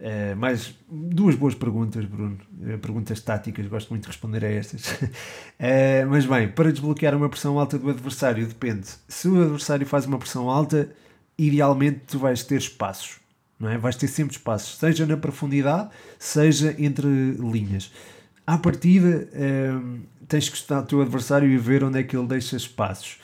[0.00, 2.38] Uh, mais duas boas perguntas, Bruno.
[2.60, 4.92] Uh, perguntas táticas, gosto muito de responder a estas.
[4.92, 5.08] uh,
[6.08, 8.86] mas bem, para desbloquear uma pressão alta do adversário, depende.
[9.08, 10.88] Se o adversário faz uma pressão alta,
[11.36, 13.16] idealmente tu vais ter espaços.
[13.58, 13.76] não é?
[13.76, 17.92] Vais ter sempre espaços, seja na profundidade, seja entre linhas.
[18.46, 19.28] À partida,
[20.26, 23.18] tens que estar o teu adversário e ver onde é que ele deixa espaços.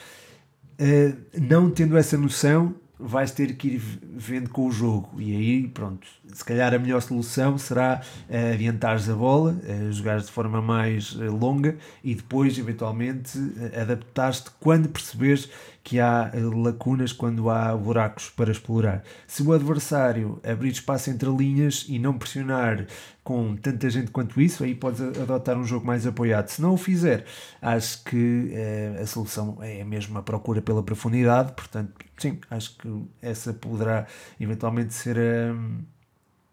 [1.33, 3.81] Não tendo essa noção, vais ter que ir
[4.15, 5.09] vendo com o jogo.
[5.19, 10.25] E aí, pronto, se calhar a melhor solução será uh, adiantares a bola, uh, jogares
[10.25, 15.49] de forma mais uh, longa e depois, eventualmente, uh, adaptares-te quando perceberes
[15.83, 19.03] que há lacunas, quando há buracos para explorar.
[19.27, 22.87] Se o adversário abrir espaço entre linhas e não pressionar
[23.23, 26.47] com tanta gente quanto isso, aí podes adotar um jogo mais apoiado.
[26.47, 27.25] Se não o fizer,
[27.61, 28.51] acho que
[28.99, 34.07] a solução é mesmo a procura pela profundidade, portanto, sim, acho que essa poderá
[34.39, 35.55] eventualmente ser a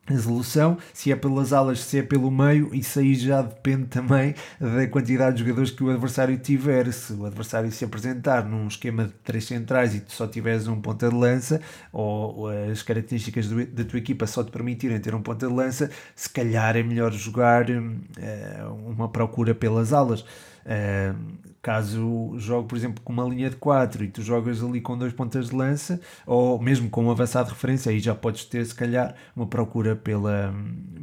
[0.07, 4.35] a solução, se é pelas alas, se é pelo meio, isso aí já depende também
[4.59, 6.93] da quantidade de jogadores que o adversário tiver.
[6.93, 10.81] Se o adversário se apresentar num esquema de três centrais e tu só tiveres um
[10.81, 11.61] ponta de lança,
[11.93, 15.89] ou, as características do, da tua equipa só te permitirem ter um ponta de lança,
[16.17, 20.25] se calhar é melhor jogar uh, uma procura pelas alas.
[20.65, 24.99] Uh, caso jogue, por exemplo, com uma linha de 4 e tu jogas ali com
[24.99, 28.65] dois pontas de lança, ou mesmo com um avançado de referência, aí já podes ter,
[28.67, 30.53] se calhar, uma procura pela,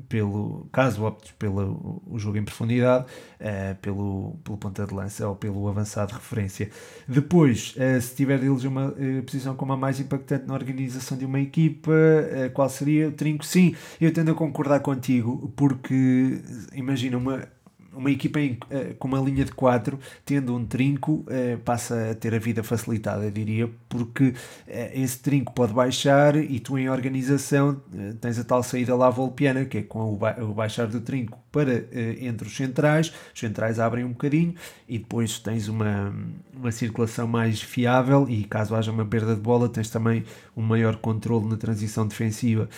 [0.09, 5.35] pelo, caso optes pelo o jogo em profundidade, uh, pelo, pelo ponta de lança ou
[5.35, 6.69] pelo avançado de referência.
[7.07, 8.93] Depois, uh, se tiver deles uma
[9.25, 11.91] posição como a mais impactante na organização de uma equipa,
[12.53, 13.45] qual seria o trinco?
[13.45, 16.41] Sim, eu tendo a concordar contigo, porque
[16.73, 17.47] imagina uma
[17.99, 22.15] uma equipa em, uh, com uma linha de 4, tendo um trinco, uh, passa a
[22.15, 24.33] ter a vida facilitada, eu diria, porque uh,
[24.93, 27.81] esse trinco pode baixar e tu, em organização,
[28.21, 31.83] tens a tal saída lá volpiana, que é com o, o baixar do trinco para
[32.21, 34.53] entre os centrais, os centrais abrem um bocadinho
[34.87, 36.13] e depois tens uma,
[36.55, 40.23] uma circulação mais fiável e caso haja uma perda de bola, tens também
[40.55, 42.69] um maior controle na transição defensiva.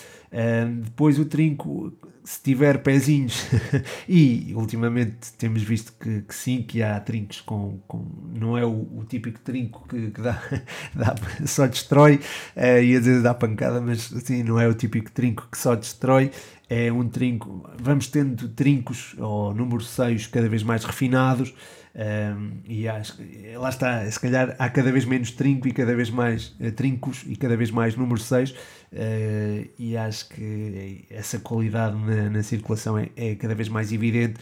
[0.84, 3.48] Depois o trinco se tiver pezinhos,
[4.08, 7.80] e ultimamente temos visto que, que, sim, que há trincos com.
[7.88, 10.42] com não é o, o típico trinco que, que dá,
[10.94, 11.16] dá,
[11.46, 12.20] só destrói,
[12.56, 15.76] uh, e às vezes dá pancada, mas assim, não é o típico trinco que só
[15.76, 16.32] destrói,
[16.70, 17.70] é um trinco.
[17.82, 21.54] Vamos tendo trincos ou número 6 cada vez mais refinados.
[21.94, 25.94] Um, e acho que lá está, se calhar há cada vez menos trinco e cada
[25.94, 28.56] vez mais uh, trincos e cada vez mais número 6 uh,
[28.94, 34.36] eh, e acho que essa qualidade na, na circulação é, é, cada vez mais evidente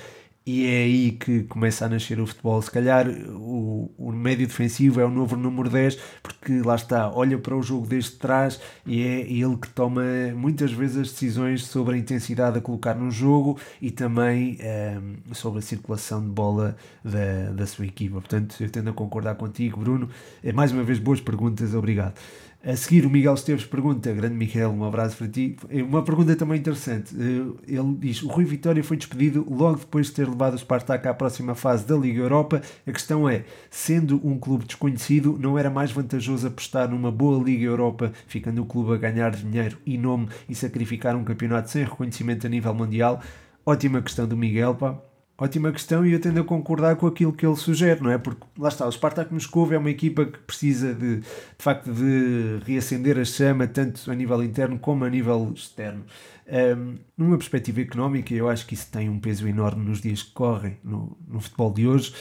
[0.49, 2.59] e é aí que começa a nascer o futebol.
[2.59, 7.37] Se calhar o, o médio defensivo é o novo número 10, porque lá está, olha
[7.37, 10.01] para o jogo desde trás e é ele que toma
[10.35, 15.33] muitas vezes as decisões sobre a intensidade a colocar no jogo e também um, ehm,
[15.33, 18.15] sobre a circulação de bola da, da sua equipa.
[18.15, 20.09] Portanto, eu tendo a concordar contigo, Bruno.
[20.43, 22.15] É mais uma vez boas perguntas, obrigado.
[22.61, 25.55] A seguir, o Miguel Esteves pergunta, grande Miguel, um abraço para ti.
[25.87, 27.15] Uma pergunta também interessante.
[27.15, 31.07] Eh, ele diz: O Rui Vitória foi despedido logo depois de ter levado o Spartak
[31.07, 32.61] à próxima fase da Liga Europa.
[32.85, 37.63] A questão é: sendo um clube desconhecido, não era mais vantajoso apostar numa boa Liga
[37.63, 42.45] Europa, ficando o clube a ganhar dinheiro e nome e sacrificar um campeonato sem reconhecimento
[42.45, 43.21] a nível mundial?
[43.65, 45.08] Ótima questão do Miguel, pá.
[45.41, 48.17] Ótima questão e eu tendo a concordar com aquilo que ele sugere, não é?
[48.17, 51.25] Porque lá está, o Spartak Moscou é uma equipa que precisa de, de
[51.57, 56.03] facto de reacender a chama tanto a nível interno como a nível externo.
[56.45, 60.31] Um, numa perspectiva económica, eu acho que isso tem um peso enorme nos dias que
[60.33, 62.13] correm no, no futebol de hoje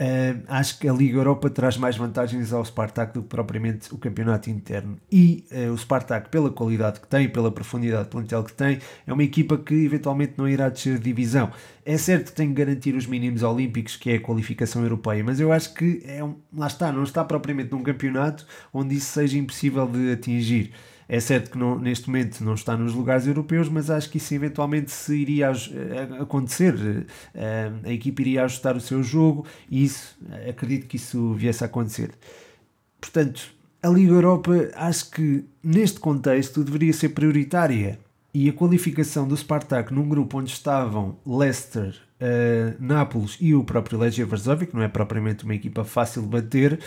[0.00, 3.98] Uh, acho que a Liga Europa traz mais vantagens ao Spartak do que propriamente o
[3.98, 4.96] campeonato interno.
[5.12, 9.12] E uh, o Spartak, pela qualidade que tem, pela profundidade de plantel que tem, é
[9.12, 11.52] uma equipa que eventualmente não irá descer de divisão.
[11.84, 15.38] É certo que tem que garantir os mínimos olímpicos, que é a qualificação europeia, mas
[15.38, 19.36] eu acho que é um, lá está, não está propriamente num campeonato onde isso seja
[19.36, 20.72] impossível de atingir.
[21.12, 24.32] É certo que não, neste momento não está nos lugares europeus, mas acho que isso
[24.32, 27.04] eventualmente se iria eh, acontecer.
[27.34, 30.16] Eh, a equipe iria ajustar o seu jogo e isso,
[30.48, 32.12] acredito que isso viesse a acontecer.
[33.00, 37.98] Portanto, a Liga Europa acho que neste contexto deveria ser prioritária.
[38.32, 43.98] E a qualificação do Spartak num grupo onde estavam Leicester, uh, Nápoles e o próprio
[43.98, 46.78] Legia Varsóvia, que não é propriamente uma equipa fácil de bater,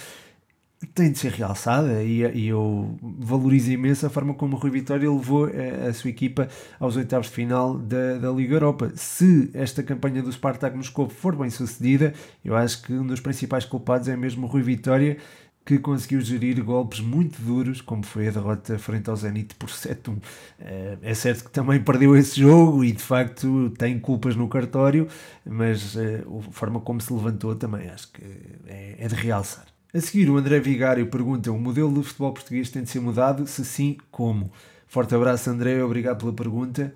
[0.88, 5.10] tem de ser realçada e, e, eu valorizo imenso a forma como o Rui Vitória
[5.10, 6.48] levou a, eh, a sua equipa
[6.80, 8.92] aos oitavos de final da, da Liga Europa.
[8.96, 13.66] Se esta campanha do Spartak Moscou for bem sucedida, eu acho que um dos principais
[13.66, 15.18] culpados é mesmo o Rui Vitória,
[15.66, 20.18] que conseguiu gerir golpes muito duros, como foi a derrota frente ao Zenit por 7-1.
[20.60, 25.08] Eh, é certo que também perdeu esse jogo e de facto tem culpas no cartório,
[25.46, 28.24] mas eh, a forma como se levantou também acho que
[28.68, 29.73] é, é de realçar.
[29.96, 33.46] A seguir, o André Vigário pergunta: o modelo do futebol português tem de ser mudado?
[33.46, 34.52] Se sim, como?
[34.88, 36.94] Forte abraço, André, obrigado pela pergunta.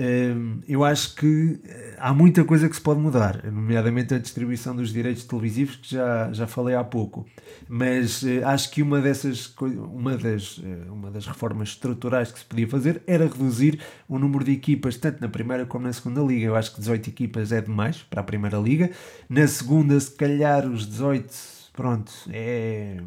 [0.00, 4.74] Hum, eu acho que eh, há muita coisa que se pode mudar, nomeadamente a distribuição
[4.74, 7.26] dos direitos televisivos, que já, já falei há pouco.
[7.68, 12.44] Mas eh, acho que uma dessas uma das, eh, uma das reformas estruturais que se
[12.46, 16.46] podia fazer era reduzir o número de equipas, tanto na primeira como na segunda liga.
[16.46, 18.90] Eu acho que 18 equipas é demais para a primeira liga.
[19.28, 22.98] Na segunda, se calhar, os 18, pronto, é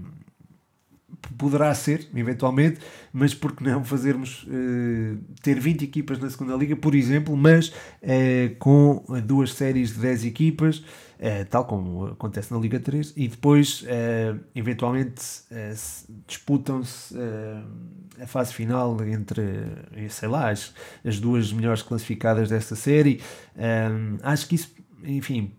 [1.38, 2.80] poderá ser, eventualmente,
[3.12, 7.70] mas por que não fazermos uh, ter 20 equipas na segunda liga, por exemplo, mas
[7.70, 13.28] uh, com duas séries de 10 equipas, uh, tal como acontece na Liga 3, e
[13.28, 13.86] depois,
[14.54, 15.22] eventualmente,
[16.28, 17.16] disputam-se
[18.20, 19.44] a fase final entre,
[20.10, 20.74] sei lá, as,
[21.04, 23.22] as duas melhores classificadas desta série.
[24.24, 25.52] acho que isso enfim,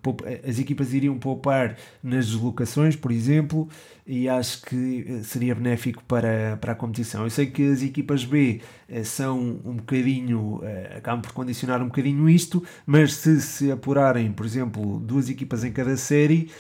[0.47, 3.69] as equipas iriam poupar nas deslocações, por exemplo,
[4.07, 7.25] e acho que eh, seria benéfico para, para a competição.
[7.25, 11.87] Eu sei que as equipas B eh, são um bocadinho, eh, acabam por condicionar um
[11.87, 16.51] bocadinho isto, mas se se apurarem, por exemplo, duas equipas em cada série,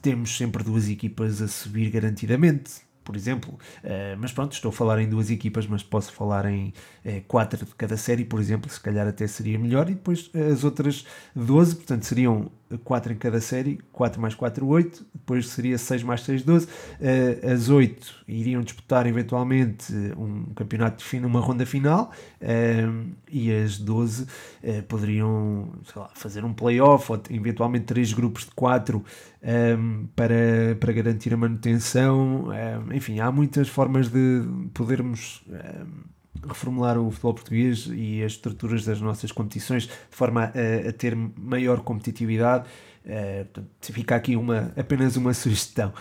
[0.00, 3.54] temos sempre duas equipas a subir garantidamente por exemplo.
[3.84, 6.72] Uh, mas pronto, estou a falar em duas equipas, mas posso falar em
[7.04, 9.88] uh, quatro de cada série, por exemplo, se calhar até seria melhor.
[9.88, 15.06] E depois as outras 12, portanto seriam 4 em cada série, 4 mais 4, 8,
[15.14, 16.66] depois seria 6 mais 6, 12.
[16.66, 23.52] Uh, as 8 iriam disputar eventualmente um campeonato de fim, uma ronda final, uh, e
[23.52, 24.26] as 12 uh,
[24.62, 29.04] eh, poderiam lá, fazer um playoff, ou eventualmente 3 grupos de 4
[29.42, 32.46] um, para, para garantir a manutenção.
[32.48, 35.42] Um, enfim, há muitas formas de podermos.
[35.48, 40.92] Um, reformular o futebol português e as estruturas das nossas competições de forma a, a
[40.92, 42.68] ter maior competitividade.
[43.04, 45.92] Uh, portanto, fica aqui uma, apenas uma sugestão.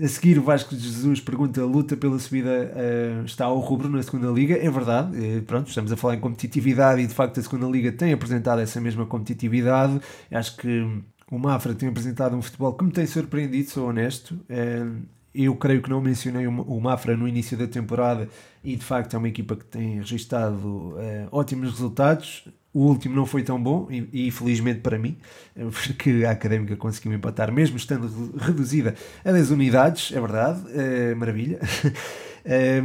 [0.00, 4.02] A seguir, o Vasco de Jesus pergunta: luta pela subida uh, está ao rubro na
[4.02, 4.56] segunda Liga?
[4.56, 7.90] É verdade, uh, pronto, estamos a falar em competitividade e de facto a segunda Liga
[7.92, 10.00] tem apresentado essa mesma competitividade.
[10.30, 14.34] Acho que o Mafra tem apresentado um futebol que me tem surpreendido, sou honesto.
[14.48, 15.02] Uh,
[15.34, 18.28] eu creio que não mencionei o Mafra no início da temporada
[18.64, 22.48] e de facto é uma equipa que tem registado uh, ótimos resultados.
[22.72, 25.16] O último não foi tão bom e, e felizmente para mim,
[25.56, 31.12] eh, porque a Académica conseguiu empatar, mesmo estando reduzida a 10 unidades, é verdade, é
[31.16, 31.58] maravilha.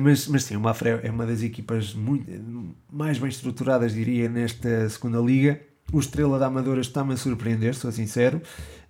[0.03, 2.29] Mas, mas sim, o Mafra é uma das equipas muito,
[2.91, 5.62] mais bem estruturadas, diria, nesta segunda liga.
[5.93, 8.41] O Estrela da Amadora está-me a surpreender, sou sincero.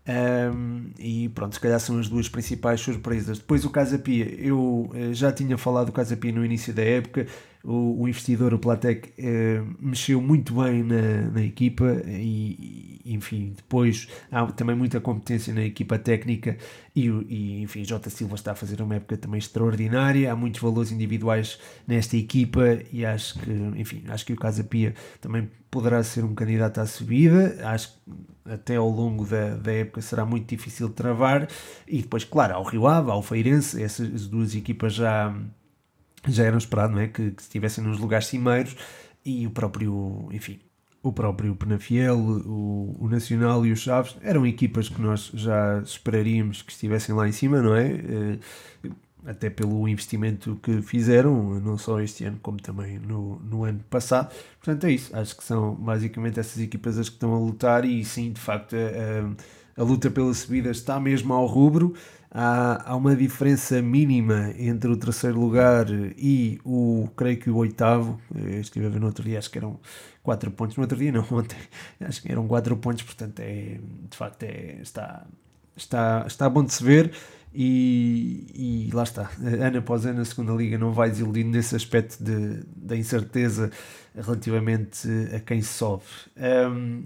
[0.08, 3.40] Um, e pronto, se calhar são as duas principais surpresas.
[3.40, 6.84] Depois o Casa Pia, eu uh, já tinha falado do Casa Pia no início da
[6.84, 7.28] época,
[7.66, 14.08] o, o investidor, o Platec, uh, mexeu muito bem na, na equipa e, enfim, depois
[14.32, 16.58] há também muita competência na equipa técnica
[16.96, 20.92] e, e, enfim, Jota Silva está a fazer uma época também extraordinária, há muitos valores
[20.92, 26.24] individuais nesta equipa e acho que, enfim, acho que o Casa Pia também poderá ser
[26.24, 30.88] um candidato à subida, acho que até ao longo da, da época será muito difícil
[30.88, 31.48] de travar
[31.88, 35.36] e depois, claro, ao Rio Ave, ao Feirense, essas duas equipas já
[36.28, 37.08] já eram esperado não é?
[37.08, 38.76] que, que estivessem nos lugares cimeiros
[39.24, 40.60] e o próprio, enfim,
[41.02, 46.62] o próprio Penafiel, o, o Nacional e o Chaves eram equipas que nós já esperaríamos
[46.62, 47.88] que estivessem lá em cima, não é?
[47.88, 48.40] Eh,
[49.26, 54.34] até pelo investimento que fizeram, não só este ano como também no, no ano passado.
[54.60, 55.16] Portanto, é isso.
[55.16, 58.76] Acho que são basicamente essas equipas as que estão a lutar e sim, de facto,
[58.76, 59.36] a, a
[59.84, 61.94] luta pela subida está mesmo ao rubro
[62.36, 68.20] há, há uma diferença mínima entre o terceiro lugar e o, creio que o oitavo.
[68.36, 69.80] Eu estive a ver no outro dia, acho que eram
[70.22, 70.76] 4 pontos.
[70.76, 71.58] No outro dia, não, ontem,
[72.02, 75.26] acho que eram 4 pontos, portanto, é, de facto, é, está,
[75.78, 77.12] está, está bom de se ver.
[77.58, 78.48] E,
[78.90, 82.66] e, lá está, ano após ano a segunda liga não vai desiludindo nesse aspecto de,
[82.76, 83.72] da incerteza
[84.14, 86.04] relativamente a quem sobe.
[86.36, 87.02] Um,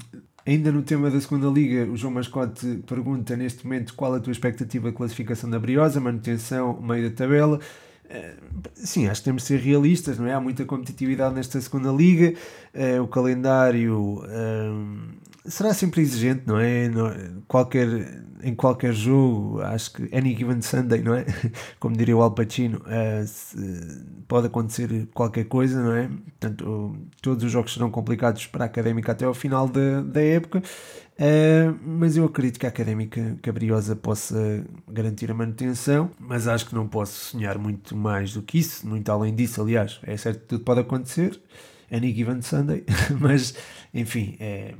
[0.50, 4.32] Ainda no tema da segunda liga, o João Mascote pergunta neste momento qual a tua
[4.32, 7.60] expectativa de classificação da Briosa, manutenção, meio da tabela.
[8.10, 8.34] Eh,
[8.74, 10.34] sim, acho que temos de ser realistas, não é?
[10.34, 12.34] Há muita competitividade nesta segunda liga,
[12.74, 14.98] uh, o calendário uh,
[15.50, 16.90] será sempre exigente, não é?
[17.48, 21.26] qualquer, em qualquer jogo, acho que any given Sunday, não é?
[21.80, 26.08] Como diria o Al Pacino, uh, pode acontecer qualquer coisa, não é?
[26.08, 30.60] Portanto, todos os jogos serão complicados para a Académica até ao final da, da época,
[30.60, 36.76] uh, mas eu acredito que a Académica Cabriosa possa garantir a manutenção, mas acho que
[36.76, 40.46] não posso sonhar muito mais do que isso, muito além disso, aliás, é certo que
[40.46, 41.42] tudo pode acontecer,
[41.92, 42.86] any given Sunday,
[43.20, 43.56] mas
[43.94, 44.76] enfim, é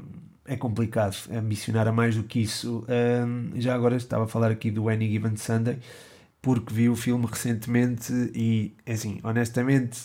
[0.50, 2.84] é complicado ambicionar a mais do que isso.
[2.90, 5.78] Um, já agora estava a falar aqui do Any Given Sunday,
[6.42, 10.00] porque vi o filme recentemente e, é assim, honestamente,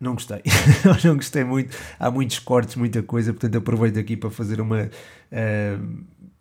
[0.00, 0.42] não gostei.
[1.04, 1.76] não gostei muito.
[1.98, 4.90] Há muitos cortes, muita coisa, portanto aproveito aqui para fazer uma.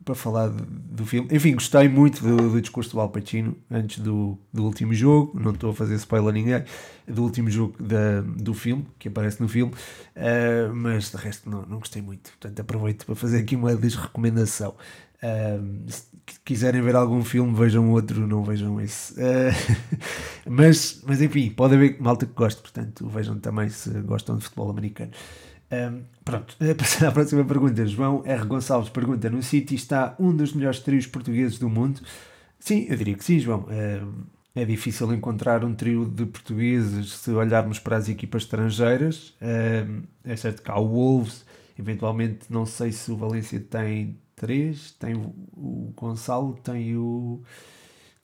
[0.03, 1.27] Para falar do filme.
[1.31, 5.37] Enfim, gostei muito do, do, discurso do Al Pacino antes do, do último jogo.
[5.39, 6.63] Não estou a fazer spoiler a ninguém.
[7.07, 9.73] Do último jogo da, do filme, que aparece no filme.
[10.15, 12.31] Uh, mas de resto não, não gostei muito.
[12.31, 14.75] Portanto, aproveito para fazer aqui uma desrecomendação.
[15.21, 19.13] Uh, se quiserem ver algum filme, vejam outro, não vejam esse.
[19.13, 19.53] Uh,
[20.49, 24.69] mas, mas enfim, pode haver malta que goste, portanto, vejam também se gostam de futebol
[24.69, 25.11] americano.
[25.71, 27.85] Um, pronto, passando à próxima pergunta.
[27.85, 28.45] João R.
[28.45, 32.01] Gonçalves pergunta: No City está um dos melhores trios portugueses do mundo?
[32.59, 33.67] Sim, eu diria que sim, João.
[33.69, 34.23] Um,
[34.55, 39.35] é difícil encontrar um trio de portugueses se olharmos para as equipas estrangeiras.
[39.41, 41.45] Um, é certo que há o Wolves,
[41.77, 47.41] eventualmente, não sei se o Valência tem três, tem o Gonçalo, tem o.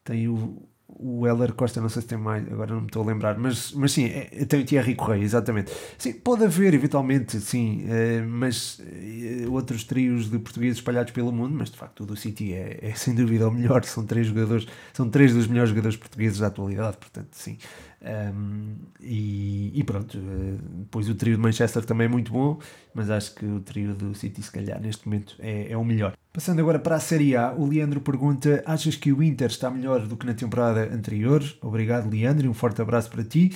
[0.04, 0.68] Tem o,
[0.98, 3.74] o Heller Costa, não sei se tem mais, agora não me estou a lembrar, mas,
[3.74, 5.72] mas sim, é, tem o Thierry Correia, exatamente.
[5.98, 11.54] Sim, pode haver, eventualmente, sim, é, mas é, outros trios de portugueses espalhados pelo mundo,
[11.58, 14.68] mas de facto o do City é, é, sem dúvida o melhor, são três jogadores,
[14.94, 17.58] são três dos melhores jogadores portugueses da atualidade, portanto, sim.
[18.02, 18.75] Um,
[19.76, 22.58] e, pronto, uh, depois o trio de Manchester também é muito bom,
[22.94, 26.14] mas acho que o trio do City, se calhar, neste momento é, é o melhor.
[26.32, 30.08] Passando agora para a Série A, o Leandro pergunta: Achas que o Inter está melhor
[30.08, 31.44] do que na temporada anterior?
[31.62, 33.52] Obrigado, Leandro, e um forte abraço para ti.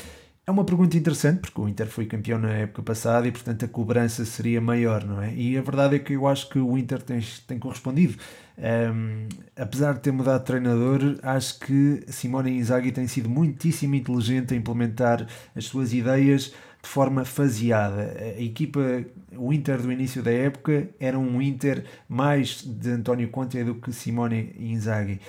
[0.49, 3.67] É uma pergunta interessante, porque o Inter foi campeão na época passada e, portanto, a
[3.67, 5.31] cobrança seria maior, não é?
[5.31, 8.15] E a verdade é que eu acho que o Inter tem, tem correspondido.
[8.57, 14.55] Um, apesar de ter mudado de treinador, acho que Simone Inzaghi tem sido muitíssimo inteligente
[14.55, 16.45] a implementar as suas ideias
[16.81, 18.11] de forma faseada.
[18.19, 18.79] A equipa,
[19.37, 23.93] o Inter do início da época, era um Inter mais de António Conte do que
[23.93, 25.21] Simone Inzaghi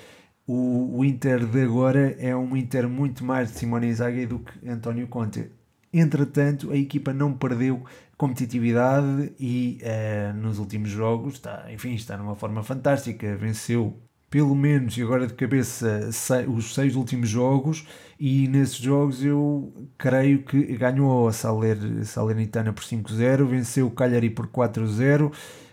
[0.53, 4.69] o, o Inter de agora é um Inter muito mais de Simone Inzaghi do que
[4.69, 5.49] António Conte.
[5.93, 7.85] Entretanto, a equipa não perdeu
[8.17, 13.37] competitividade e uh, nos últimos jogos está, enfim, está numa forma fantástica.
[13.37, 13.97] Venceu
[14.29, 16.09] pelo menos, e agora de cabeça,
[16.49, 17.87] os seis últimos jogos,
[18.19, 24.31] e nesses jogos eu creio que ganhou a Saler, Salernitana por 5-0, venceu o Cagliari
[24.31, 25.33] por 4-0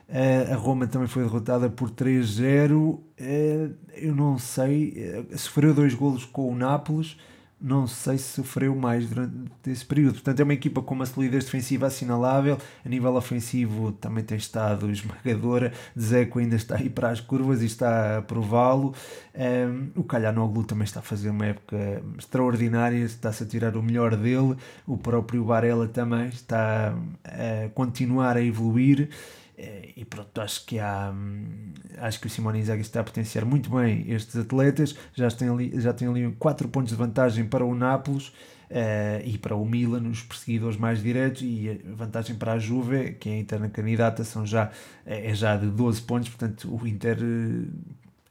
[0.10, 2.72] Uh, a Roma também foi derrotada por 3-0.
[2.72, 7.18] Uh, eh, eu não sei, uh, sofreu dois golos com o Nápoles,
[7.60, 10.14] não sei se sofreu mais durante esse período.
[10.14, 12.58] Portanto, é uma equipa com uma solidez defensiva assinalável.
[12.86, 15.74] A nível ofensivo também tem estado esmagadora.
[16.00, 18.94] Zeco ainda está aí para as curvas e está a prová-lo.
[19.36, 24.16] Um, o Calhanoglu também está a fazer uma época extraordinária, está-se a tirar o melhor
[24.16, 24.56] dele.
[24.86, 26.96] O próprio Varela também está
[27.26, 29.10] a continuar a evoluir.
[29.58, 33.44] Eh, e pronto, acho que há hum, acho que o Simone Inzaghi está a potenciar
[33.44, 37.74] muito bem estes atletas, já tem ali, já ali 4 pontos de vantagem para o
[37.74, 42.60] Nápoles uh, e para o Milan, os perseguidores mais diretos, e a vantagem para a
[42.60, 44.72] Juve, que é a interna candidata, são já,
[45.06, 47.18] é já de 12 pontos, portanto o Inter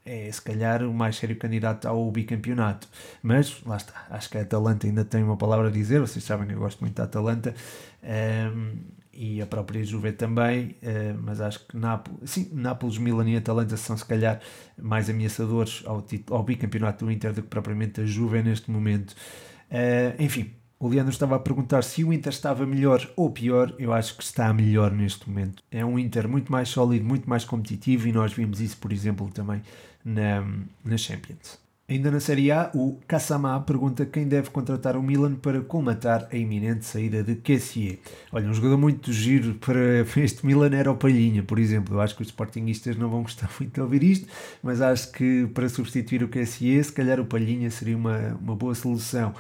[0.05, 2.89] é se calhar o mais sério candidato ao bicampeonato.
[3.20, 6.49] Mas lá está, acho que a Atalanta ainda tem uma palavra a dizer, vocês sabem
[6.53, 7.53] eu gosto muito da Atalanta.
[8.05, 13.37] Um, e a própria Juve também, uh, mas acho que Nápoles, sim, Nápoles, Milan e
[13.37, 14.41] Atalanta são se calhar
[14.81, 19.12] mais ameaçadores ao, título, ao bicampeonato do Inter do que propriamente a Juve neste momento.
[19.71, 23.75] Uh, enfim, o Leandro estava a perguntar se o Inter estava melhor ou pior.
[23.79, 25.62] Eu acho que está melhor neste momento.
[25.71, 29.29] É um Inter muito mais sólido, muito mais competitivo e nós vimos isso, por exemplo,
[29.31, 29.62] também
[30.05, 30.47] na,
[30.85, 31.66] na Champions.
[31.89, 36.37] Ainda na Série A, o Kassamá pergunta quem deve contratar o Milan para colmatar a
[36.37, 38.01] iminente saída de Kessier.
[38.32, 41.95] Olha, um jogador muito giro para este Milan era o Palhinha, por exemplo.
[41.95, 44.26] Eu acho que os Sportingistas não vão gostar muito de ouvir isto,
[44.64, 48.74] mas acho que para substituir o Kessier, se calhar o Palhinha seria uma, uma boa
[48.74, 49.32] solução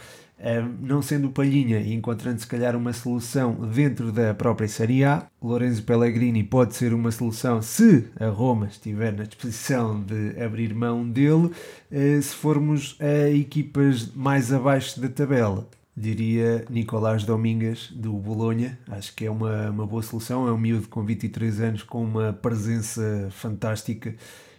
[0.80, 5.82] não sendo Palhinha e encontrando se calhar uma solução dentro da própria Série A, Lorenzo
[5.82, 11.50] Pellegrini pode ser uma solução se a Roma estiver na disposição de abrir mão dele,
[11.90, 15.68] eh, se formos a equipas mais abaixo da tabela.
[15.96, 20.46] Diria Nicolás Domingas do Bolonha, acho que é uma, uma boa solução.
[20.46, 24.14] É um miúdo com 23 anos com uma presença fantástica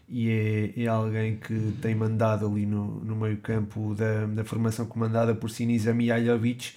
[0.10, 0.30] e
[0.78, 5.36] é, é alguém que tem mandado ali no, no meio campo da, da formação comandada
[5.36, 6.74] por Sinisa Mihailovic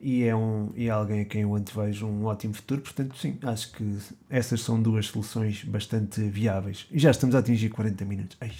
[0.00, 3.70] e é, um, é alguém a quem eu antevejo um ótimo futuro, portanto sim, acho
[3.72, 3.98] que
[4.30, 6.86] essas são duas soluções bastante viáveis.
[6.90, 8.36] E já estamos a atingir 40 minutos.
[8.40, 8.50] Ai,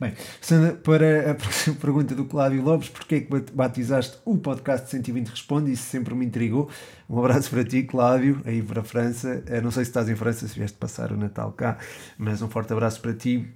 [0.00, 4.90] Bem, Sandra, para a próxima pergunta do Cláudio Lopes, porque é que batizaste o podcast
[4.90, 5.72] 120 Responde?
[5.72, 6.68] Isso sempre me intrigou.
[7.08, 9.42] Um abraço para ti, Cláudio, aí para a França.
[9.46, 11.78] Eu não sei se estás em França, se vieste passar o Natal cá,
[12.18, 13.48] mas um forte abraço para ti.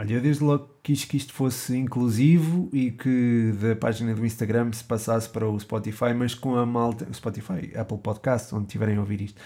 [0.00, 4.72] Olha, eu desde logo quis que isto fosse inclusivo e que da página do Instagram
[4.72, 9.00] se passasse para o Spotify, mas com a malta, Spotify, Apple Podcast, onde tiverem a
[9.00, 9.38] ouvir isto,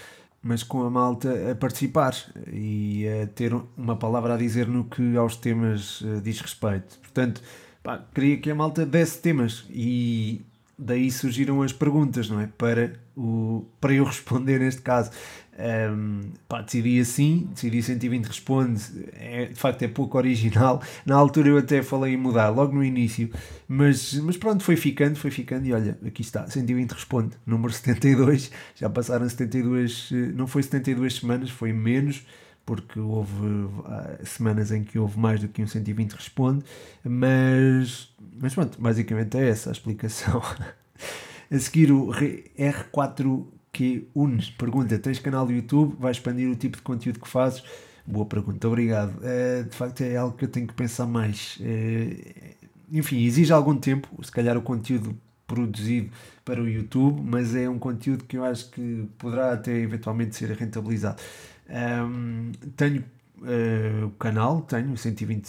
[0.44, 2.14] mas com a malta a participar
[2.52, 6.98] e a ter uma palavra a dizer no que aos temas uh, diz respeito.
[7.00, 7.40] Portanto,
[7.82, 10.42] pá, queria que a malta desse temas e
[10.78, 12.46] daí surgiram as perguntas, não é?
[12.58, 15.10] Para, o, para eu responder neste caso.
[15.56, 18.82] Um, pá, decidi assim, decidi 120 responde,
[19.12, 20.82] é, de facto é pouco original.
[21.06, 23.30] Na altura eu até falei em mudar, logo no início,
[23.68, 25.66] mas, mas pronto, foi ficando, foi ficando.
[25.66, 28.50] E olha, aqui está, 120 responde, número 72.
[28.74, 32.26] Já passaram 72, eh, não foi 72 semanas, foi menos,
[32.66, 36.64] porque houve ah, semanas em que houve mais do que um 120 responde,
[37.04, 40.42] mas, mas pronto, basicamente é essa a explicação.
[41.50, 44.48] a seguir o R4 que unes.
[44.50, 45.96] Pergunta: tens canal do YouTube?
[45.98, 47.62] Vai expandir o tipo de conteúdo que fazes?
[48.06, 49.18] Boa pergunta, obrigado.
[49.18, 51.58] Uh, de facto, é algo que eu tenho que pensar mais.
[51.60, 55.16] Uh, enfim, exige algum tempo, se calhar, o conteúdo
[55.46, 56.10] produzido
[56.44, 60.50] para o YouTube, mas é um conteúdo que eu acho que poderá até eventualmente ser
[60.50, 61.20] rentabilizado.
[61.68, 63.02] Um, tenho
[63.38, 65.46] uh, o canal, tenho 120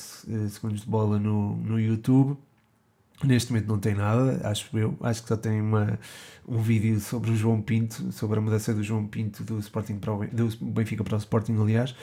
[0.49, 2.38] segundos de bola no, no YouTube
[3.24, 4.97] Neste momento não tem nada, acho eu.
[5.01, 5.97] Acho que só tem uma,
[6.47, 10.13] um vídeo sobre o João Pinto, sobre a mudança do João Pinto do, Sporting para
[10.13, 11.95] o, do Benfica para o Sporting, aliás.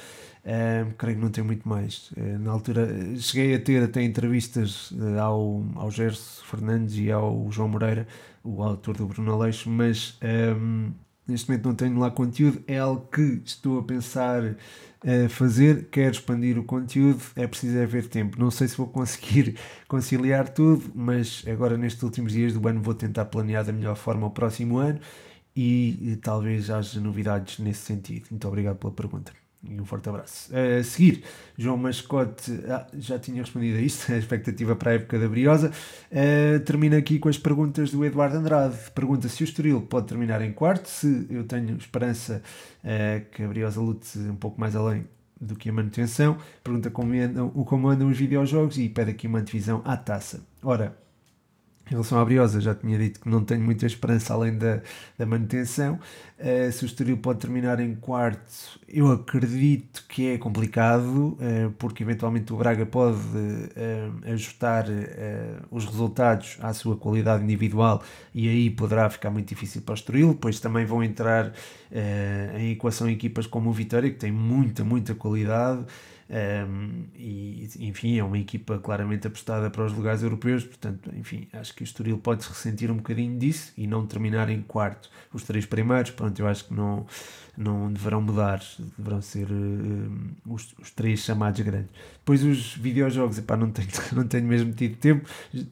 [0.98, 2.10] Creio que não tem muito mais.
[2.12, 2.88] Uh, na altura
[3.18, 8.06] cheguei a ter até entrevistas uh, ao, ao Gerson Fernandes e ao João Moreira,
[8.42, 10.18] o autor do Bruno Aleixo, mas
[10.58, 10.90] um,
[11.26, 12.62] neste momento não tenho lá conteúdo.
[12.66, 14.56] É algo que estou a pensar
[15.04, 18.38] a fazer, quero expandir o conteúdo, é preciso haver tempo.
[18.38, 19.56] Não sei se vou conseguir
[19.88, 24.26] conciliar tudo, mas agora nestes últimos dias do ano vou tentar planear da melhor forma
[24.26, 25.00] o próximo ano
[25.56, 28.26] e, e talvez haja novidades nesse sentido.
[28.30, 29.41] Muito obrigado pela pergunta.
[29.68, 30.50] E um forte abraço.
[30.54, 31.22] A seguir,
[31.56, 35.70] João Mascote ah, já tinha respondido a isto, a expectativa para a época da Briosa.
[36.10, 38.76] Uh, termina aqui com as perguntas do Eduardo Andrade.
[38.92, 42.42] Pergunta se o Estoril pode terminar em quarto, se eu tenho esperança
[42.82, 45.06] uh, que a Briosa lute um pouco mais além
[45.40, 46.38] do que a manutenção.
[46.62, 50.40] Pergunta como andam, como andam os videojogos e pede aqui uma divisão à taça.
[50.62, 50.96] Ora,
[51.86, 54.80] em relação à Briosa, já tinha dito que não tenho muita esperança além da,
[55.18, 55.98] da manutenção.
[56.38, 62.02] Uh, se o Estoril pode terminar em quarto, eu acredito que é complicado, uh, porque
[62.02, 64.86] eventualmente o Braga pode uh, ajustar
[65.70, 68.02] os resultados à sua qualidade individual
[68.34, 70.28] e aí poderá ficar muito difícil para o Estoril.
[70.32, 71.52] Depois também vão entrar
[72.58, 75.84] em equação equipas como o Vitória, que tem muita, muita qualidade.
[76.32, 81.74] Um, e enfim, é uma equipa claramente apostada para os lugares europeus, portanto, enfim, acho
[81.74, 85.10] que o Estoril pode se ressentir um bocadinho disso e não terminar em quarto.
[85.30, 87.06] Os três primeiros, pronto, eu acho que não,
[87.54, 88.62] não deverão mudar,
[88.96, 90.10] deverão ser uh,
[90.46, 91.90] os, os, três chamados grandes.
[92.14, 95.28] Depois os videojogos, epá, não tenho, não tenho mesmo tido tempo,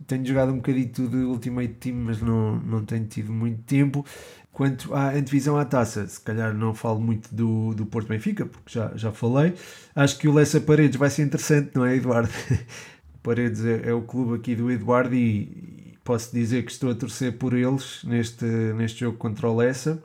[0.07, 4.05] tenho jogado um bocadito de Ultimate Team, mas não, não tenho tido muito tempo.
[4.53, 8.79] Quanto à divisão à taça, se calhar não falo muito do, do Porto Benfica, porque
[8.79, 9.55] já, já falei.
[9.95, 12.29] Acho que o Lessa Paredes vai ser interessante, não é, Eduardo?
[13.23, 16.95] Paredes é, é, o clube aqui do Eduardo e, e, posso dizer que estou a
[16.95, 20.03] torcer por eles neste, neste jogo contra o Lessa.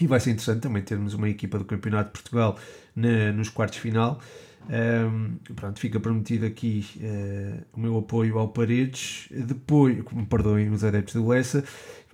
[0.00, 2.58] E vai ser interessante também termos uma equipa do Campeonato de Portugal
[2.96, 4.20] na, nos quartos final.
[4.68, 9.28] Um, pronto, fica prometido aqui uh, o meu apoio ao Paredes.
[9.30, 11.64] Depois, me perdoem os adeptos do Lessa.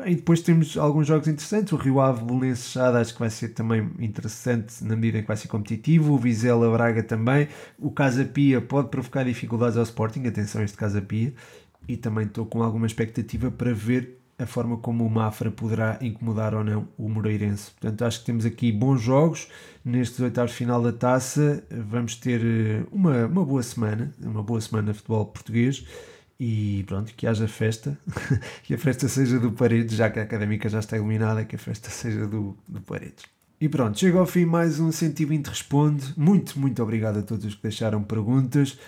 [0.04, 1.72] E depois temos alguns jogos interessantes.
[1.72, 5.28] O Rio Ave Belenenses Chada acho que vai ser também interessante na medida em que
[5.28, 6.14] vai ser competitivo.
[6.14, 7.48] O Vizela Braga também.
[7.78, 10.26] O Casa Pia pode provocar dificuldades ao Sporting.
[10.26, 11.34] Atenção este Casa Pia.
[11.88, 16.54] E também estou com alguma expectativa para ver a forma como o Mafra poderá incomodar
[16.54, 17.70] ou não o Moreirense.
[17.70, 19.48] Portanto, acho que temos aqui bons jogos
[19.84, 21.64] nestes oitavos final da taça.
[21.70, 25.84] Vamos ter eh, uma, uma boa semana, uma boa semana de futebol português
[26.38, 27.98] e pronto, que haja festa,
[28.62, 31.58] que a festa seja do Paredes, já que a Académica já está eliminada, que a
[31.58, 33.24] festa seja do, do Paredes.
[33.58, 36.12] E pronto, chega ao fim mais um 120 Responde.
[36.14, 38.78] Muito, muito obrigado a todos os que deixaram perguntas.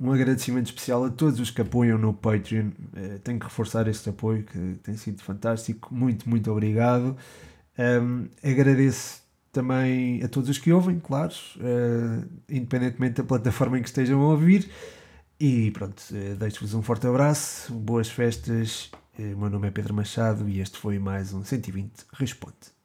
[0.00, 2.68] Um agradecimento especial a todos os que apoiam no Patreon.
[2.68, 5.92] Uh, tenho que reforçar este apoio que tem sido fantástico.
[5.92, 7.16] Muito, muito obrigado.
[7.76, 9.22] Um, agradeço
[9.52, 14.28] também a todos os que ouvem, claro, uh, independentemente da plataforma em que estejam a
[14.28, 14.70] ouvir.
[15.40, 18.90] E pronto, eh, deixo-vos um forte abraço, boas festas.
[19.16, 22.77] Meu nome é Pedro Machado e este foi mais um 120 Responde.